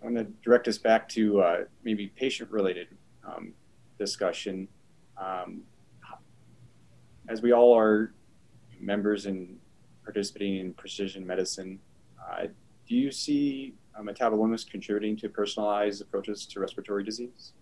[0.03, 2.89] I'm going to direct us back to uh, maybe patient-related
[3.25, 3.53] um,
[3.99, 4.67] discussion.
[5.19, 5.63] Um,
[7.29, 8.15] as we all are
[8.81, 9.59] members in
[10.05, 11.79] participating in precision medicine,
[12.21, 12.47] uh,
[12.89, 17.53] do you see uh, metabolomics contributing to personalized approaches to respiratory disease?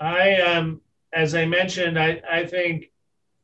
[0.00, 0.80] I, um,
[1.12, 2.90] as I mentioned, I, I think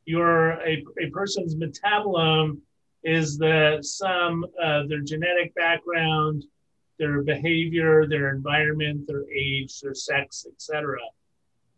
[0.05, 2.57] your a, a person's metabolome
[3.03, 6.43] is the sum of their genetic background,
[6.97, 10.97] their behavior, their environment, their age, their sex, etc.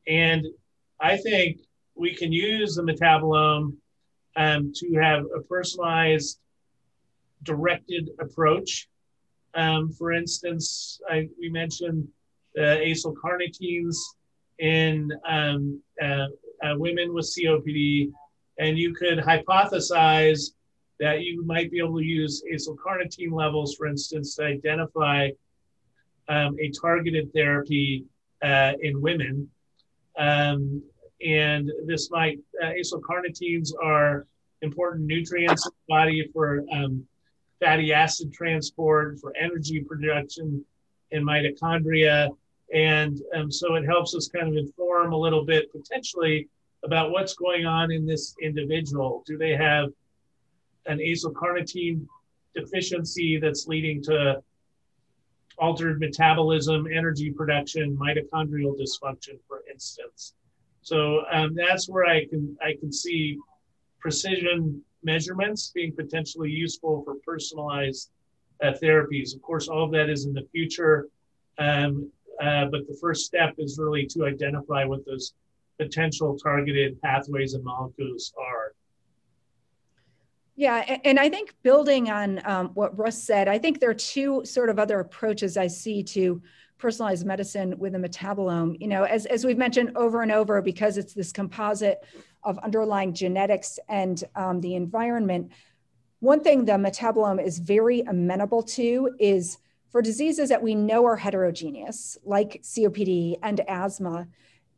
[0.08, 0.46] And
[1.02, 1.60] I think
[2.00, 3.76] we can use the metabolome
[4.38, 6.40] um, to have a personalized,
[7.44, 8.88] directed approach.
[9.54, 12.08] Um, for instance, I, we mentioned
[12.56, 13.98] the acylcarnitines
[14.60, 16.28] in um, uh,
[16.64, 18.12] uh, women with COPD,
[18.60, 20.52] and you could hypothesize
[21.00, 25.30] that you might be able to use acylcarnitine levels, for instance, to identify
[26.30, 28.06] um, a targeted therapy
[28.42, 29.50] uh, in women.
[31.26, 34.26] And this might, uh, acylcarnitines are
[34.62, 37.06] important nutrients in the body for um,
[37.60, 40.64] fatty acid transport, for energy production
[41.12, 42.30] in mitochondria,
[42.74, 46.48] and um, so it helps us kind of inform a little bit potentially
[46.84, 49.24] about what's going on in this individual.
[49.26, 49.90] Do they have
[50.86, 52.06] an acylcarnitine
[52.56, 54.42] deficiency that's leading to
[55.58, 60.34] altered metabolism, energy production, mitochondrial dysfunction, for instance?
[60.90, 63.38] So um, that's where I can I can see
[64.00, 68.10] precision measurements being potentially useful for personalized
[68.64, 69.36] uh, therapies.
[69.36, 71.08] Of course, all of that is in the future,
[71.60, 72.12] um,
[72.42, 75.36] uh, but the first step is really to identify what those
[75.78, 78.74] potential targeted pathways and molecules are.
[80.56, 84.44] Yeah, and I think building on um, what Russ said, I think there are two
[84.44, 86.42] sort of other approaches I see to
[86.80, 88.80] personalized medicine with a metabolome.
[88.80, 92.04] You know, as, as we've mentioned over and over, because it's this composite
[92.44, 95.52] of underlying genetics and um, the environment,
[96.20, 99.58] one thing the metabolome is very amenable to is
[99.92, 104.28] for diseases that we know are heterogeneous, like COPD and asthma,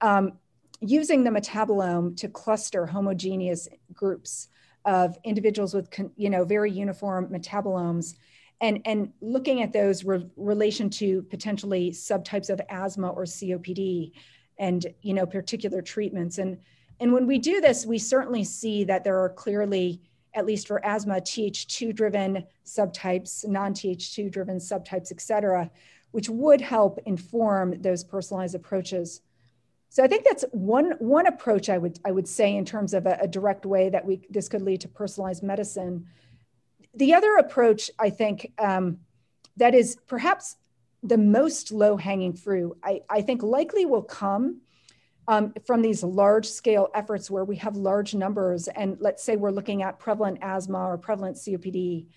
[0.02, 0.34] um,
[0.80, 4.48] using the metabolome to cluster homogeneous groups
[4.86, 8.16] of individuals with, you know, very uniform metabolomes
[8.62, 14.12] and, and looking at those re- relation to potentially subtypes of asthma or COPD
[14.60, 16.38] and, you know, particular treatments.
[16.38, 16.60] And,
[17.00, 20.00] and when we do this, we certainly see that there are clearly,
[20.36, 25.72] at least for asthma, Th2 driven subtypes, non Th2 driven subtypes, et cetera,
[26.12, 29.22] which would help inform those personalized approaches.
[29.90, 33.08] So I think that's one, one approach I would, I would say in terms of
[33.08, 36.06] a, a direct way that we, this could lead to personalized medicine.
[36.94, 39.00] The other approach, I think, um,
[39.58, 40.58] that is perhaps
[41.04, 44.62] the most low hanging fruit, I, I think likely will come
[45.28, 48.68] um, from these large scale efforts where we have large numbers.
[48.68, 52.08] And let's say we're looking at prevalent asthma or prevalent COPD,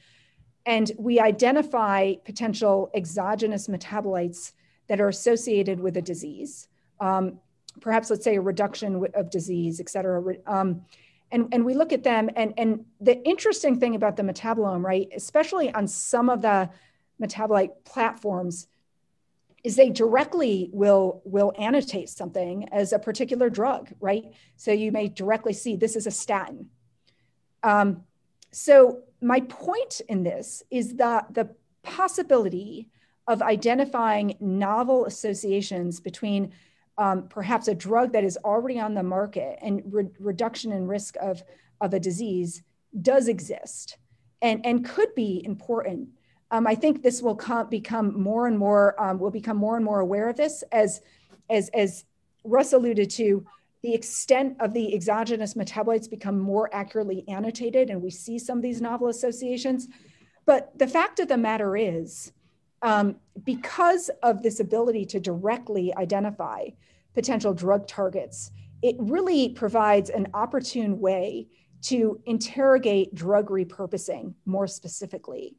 [0.67, 4.53] and we identify potential exogenous metabolites
[4.89, 6.69] that are associated with a disease.
[7.01, 7.41] Um,
[7.81, 10.37] perhaps let's say a reduction of disease, et cetera.
[10.47, 10.85] Um,
[11.33, 15.09] and, and we look at them and, and the interesting thing about the metabolome right
[15.15, 16.71] especially on some of the
[17.21, 18.69] metabolite platforms
[19.65, 24.25] is they directly will will annotate something as a particular drug right?
[24.57, 26.69] So you may directly see this is a statin.
[27.63, 28.05] Um,
[28.53, 31.49] so my point in this is that the
[31.83, 32.89] possibility
[33.27, 36.53] of identifying novel associations between
[36.99, 41.17] um, perhaps a drug that is already on the market and re- reduction in risk
[41.21, 41.43] of,
[41.81, 42.63] of a disease
[43.03, 43.99] does exist
[44.43, 46.09] and, and could be important.
[46.51, 49.85] Um, I think this will com- become more and more, um, will become more and
[49.85, 51.01] more aware of this as,
[51.51, 52.05] as, as
[52.45, 53.45] Russ alluded to,
[53.83, 58.63] the extent of the exogenous metabolites become more accurately annotated and we see some of
[58.63, 59.89] these novel associations.
[60.47, 62.33] But the fact of the matter is,
[62.85, 66.67] um, because of this ability to directly identify
[67.15, 71.49] potential drug targets, it really provides an opportune way
[71.81, 75.57] to interrogate drug repurposing more specifically.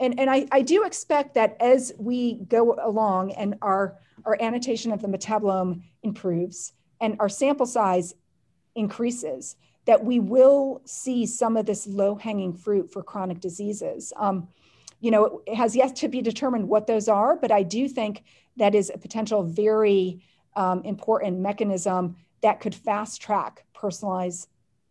[0.00, 4.92] And, and I, I do expect that as we go along and our, our annotation
[4.92, 8.14] of the metabolome improves and our sample size
[8.76, 9.56] increases,
[9.86, 14.12] that we will see some of this low hanging fruit for chronic diseases.
[14.16, 14.46] Um,
[15.00, 18.24] you know, it has yet to be determined what those are, but I do think
[18.56, 20.20] that is a potential very
[20.56, 24.48] um, important mechanism that could fast track personalized,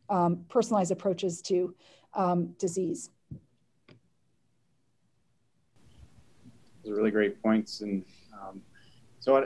[0.10, 1.76] um, personalized approaches to
[2.14, 3.10] um, disease.
[6.84, 7.82] Those are really great points.
[7.82, 8.62] And um,
[9.20, 9.45] so,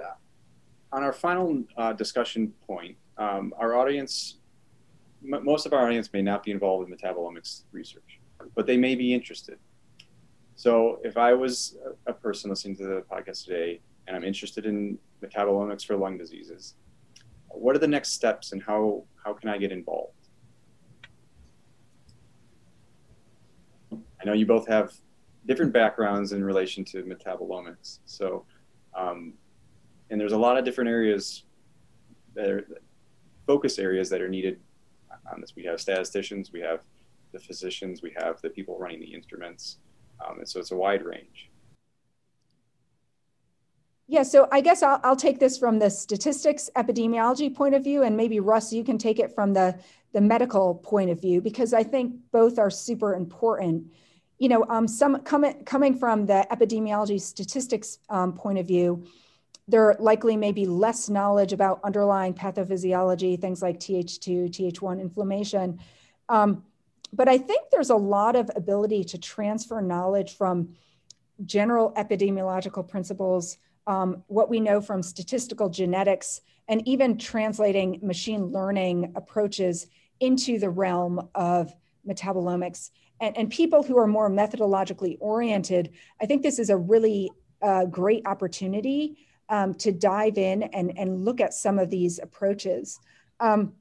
[0.93, 4.37] on our final uh, discussion point, um, our audience,
[5.21, 8.19] most of our audience may not be involved in metabolomics research,
[8.55, 9.57] but they may be interested.
[10.55, 14.97] So if I was a person listening to the podcast today and I'm interested in
[15.23, 16.75] metabolomics for lung diseases,
[17.49, 20.13] what are the next steps and how, how can I get involved?
[23.91, 24.93] I know you both have
[25.47, 27.99] different backgrounds in relation to metabolomics.
[28.05, 28.45] So,
[28.95, 29.33] um,
[30.09, 31.43] and there's a lot of different areas
[32.35, 32.67] that are
[33.47, 34.59] focus areas that are needed
[35.33, 35.55] on this.
[35.55, 36.81] We have statisticians, we have
[37.31, 39.77] the physicians, we have the people running the instruments.
[40.27, 41.49] Um, and so it's a wide range.
[44.07, 48.03] Yeah, so I guess I'll, I'll take this from the statistics epidemiology point of view,
[48.03, 49.79] and maybe Russ, you can take it from the,
[50.11, 53.89] the medical point of view, because I think both are super important.
[54.37, 59.05] You know, um, some coming coming from the epidemiology statistics um, point of view,
[59.69, 65.79] there likely may be less knowledge about underlying pathophysiology, things like Th2, Th1 inflammation.
[66.27, 66.65] Um,
[67.13, 70.75] but I think there's a lot of ability to transfer knowledge from
[71.45, 73.57] general epidemiological principles,
[73.87, 79.87] um, what we know from statistical genetics, and even translating machine learning approaches
[80.19, 81.73] into the realm of
[82.07, 82.91] metabolomics.
[83.19, 85.91] And, and people who are more methodologically oriented,
[86.21, 87.31] I think this is a really
[87.61, 92.99] uh, great opportunity um, to dive in and, and look at some of these approaches.
[93.39, 93.73] Um,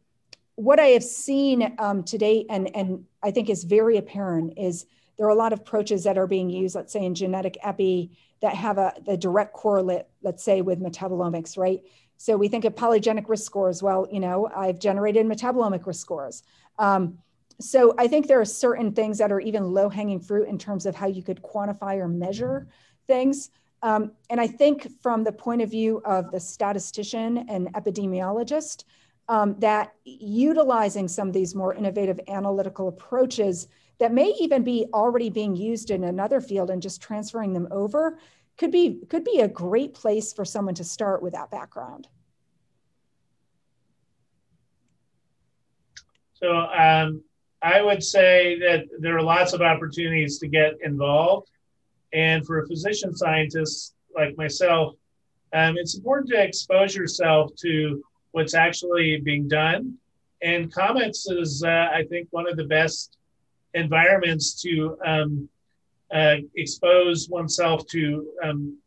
[0.56, 4.86] what I have seen um, to date, and, and I think is very apparent, is
[5.16, 8.16] there are a lot of approaches that are being used, let's say in genetic epi,
[8.40, 11.80] that have a the direct correlate, let's say with metabolomics, right?
[12.16, 13.82] So we think of polygenic risk scores.
[13.82, 16.42] Well, you know, I've generated metabolomic risk scores.
[16.78, 17.18] Um,
[17.60, 20.86] so I think there are certain things that are even low hanging fruit in terms
[20.86, 22.68] of how you could quantify or measure
[23.06, 23.50] things.
[23.82, 28.84] Um, and I think from the point of view of the statistician and epidemiologist,
[29.30, 33.68] um, that utilizing some of these more innovative analytical approaches
[33.98, 38.18] that may even be already being used in another field and just transferring them over
[38.58, 42.08] could be could be a great place for someone to start with that background.
[46.32, 47.22] So um,
[47.62, 51.50] I would say that there are lots of opportunities to get involved.
[52.12, 54.96] And for a physician scientist like myself,
[55.52, 58.02] um, it's important to expose yourself to
[58.32, 59.96] what's actually being done.
[60.42, 63.16] And COMETS is, uh, I think, one of the best
[63.74, 65.48] environments to um,
[66.12, 68.78] uh, expose oneself to um,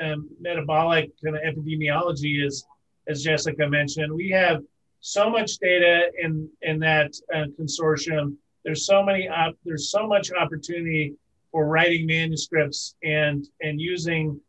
[0.00, 2.64] um metabolic kind of epidemiology, as,
[3.08, 4.12] as Jessica mentioned.
[4.12, 4.62] We have
[5.00, 8.36] so much data in in that uh, consortium.
[8.64, 11.14] There's so many op- there's so much opportunity
[11.50, 14.40] for writing manuscripts and and using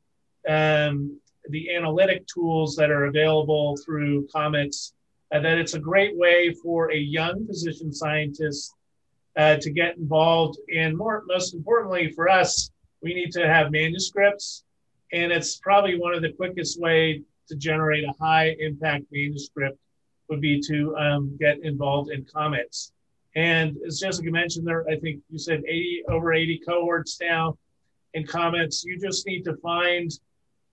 [0.47, 1.19] um,
[1.49, 4.93] the analytic tools that are available through COMETS.
[5.33, 8.75] Uh, that it's a great way for a young physician scientist
[9.35, 10.59] uh, to get involved.
[10.73, 12.69] And more, most importantly for us,
[13.01, 14.63] we need to have manuscripts,
[15.11, 19.77] and it's probably one of the quickest way to generate a high impact manuscript
[20.29, 22.91] would be to um, get involved in COMETS.
[23.35, 27.57] And as Jessica mentioned, there, I think you said 80 over 80 cohorts now
[28.13, 28.83] in COMETS.
[28.85, 30.11] You just need to find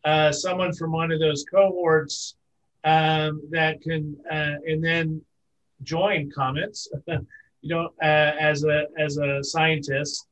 [0.05, 2.37] uh, someone from one of those cohorts
[2.85, 5.23] um, that can, uh, and then
[5.83, 6.89] join COMETS.
[7.63, 10.27] you know, uh, as a as a scientist,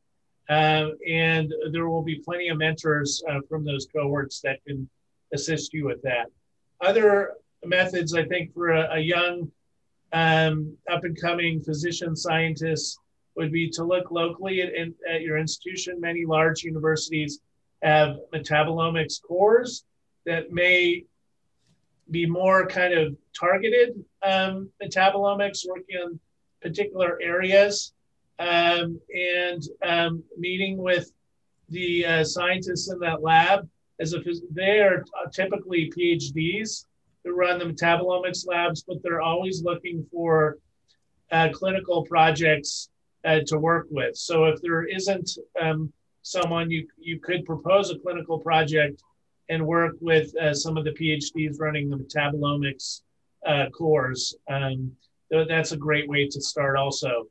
[0.49, 4.89] uh, and there will be plenty of mentors uh, from those cohorts that can
[5.35, 6.27] assist you with that.
[6.81, 9.51] Other methods, I think, for a, a young,
[10.13, 12.99] um, up and coming physician scientist
[13.37, 14.71] would be to look locally at,
[15.09, 16.01] at, your institution.
[16.01, 17.41] Many large universities
[17.83, 19.85] have metabolomics cores
[20.27, 21.05] that may
[22.11, 26.21] be more kind of targeted um, metabolomics, working on
[26.61, 27.93] particular areas,
[28.39, 31.11] um, and um, meeting with
[31.69, 33.69] the uh, scientists in that lab
[34.01, 36.85] as if they are typically PhDs
[37.25, 40.59] who run the metabolomics labs, but they're always looking for
[41.33, 42.91] uh, clinical projects
[43.25, 44.17] uh, to work with.
[44.17, 45.93] So if there isn't um,
[46.29, 49.03] someone, you you could propose a clinical project
[49.49, 53.03] and work with uh, some of the PhDs running the metabolomics
[53.47, 54.37] uh, cores.
[54.49, 54.93] Um,
[55.31, 57.27] that's a great way to start also.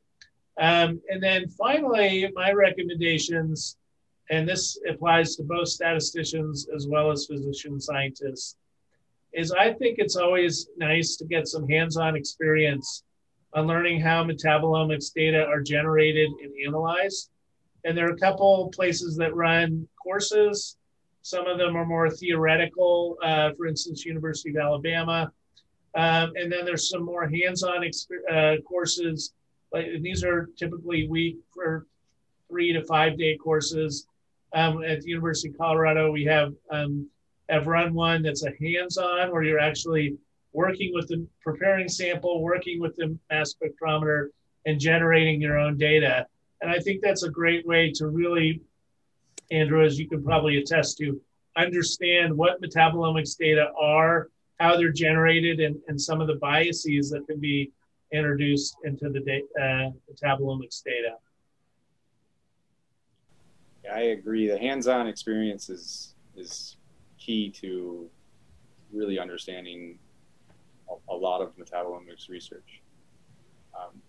[0.60, 3.76] Um, and then finally, my recommendations,
[4.30, 8.56] and this applies to both statisticians as well as physician scientists,
[9.32, 13.04] is I think it's always nice to get some hands-on experience
[13.54, 17.30] on learning how metabolomics data are generated and analyzed.
[17.84, 20.76] And there are a couple places that run courses.
[21.22, 25.32] Some of them are more theoretical, uh, for instance, University of Alabama.
[25.94, 27.88] Um, and then there's some more hands-on
[28.32, 29.32] uh, courses.
[29.72, 31.86] Like these are typically week for
[32.48, 34.06] three to five day courses.
[34.54, 37.08] Um, at the University of Colorado, we have um,
[37.48, 40.16] have run one that's a hands-on where you're actually
[40.52, 44.28] working with the preparing sample, working with the mass spectrometer,
[44.66, 46.26] and generating your own data.
[46.60, 48.60] And I think that's a great way to really,
[49.50, 51.20] Andrew, as you can probably attest to,
[51.56, 54.28] understand what metabolomics data are,
[54.60, 57.70] how they're generated, and, and some of the biases that can be
[58.12, 61.16] introduced into the da- uh, metabolomics data.
[63.84, 64.48] Yeah, I agree.
[64.48, 66.76] The hands-on experience is is
[67.18, 68.08] key to
[68.92, 69.98] really understanding
[70.88, 72.80] a, a lot of metabolomics research.
[73.78, 74.00] Um,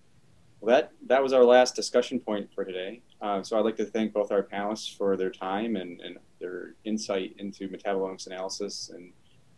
[0.62, 3.02] well, that, that was our last discussion point for today.
[3.22, 6.76] Uh, so I'd like to thank both our panelists for their time and, and their
[6.84, 9.14] insight into metabolomics analysis and,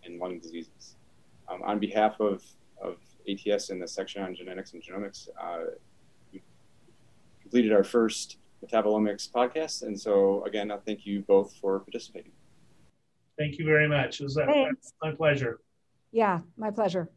[0.05, 0.95] and lung diseases.
[1.49, 2.43] Um, on behalf of,
[2.81, 2.97] of
[3.27, 5.71] ATS and the section on genetics and genomics, uh,
[6.31, 6.41] we
[7.41, 9.81] completed our first metabolomics podcast.
[9.81, 12.31] And so again, I thank you both for participating.
[13.39, 14.21] Thank you very much.
[14.21, 14.45] It was a,
[15.01, 15.61] my pleasure.
[16.11, 17.09] Yeah, my pleasure.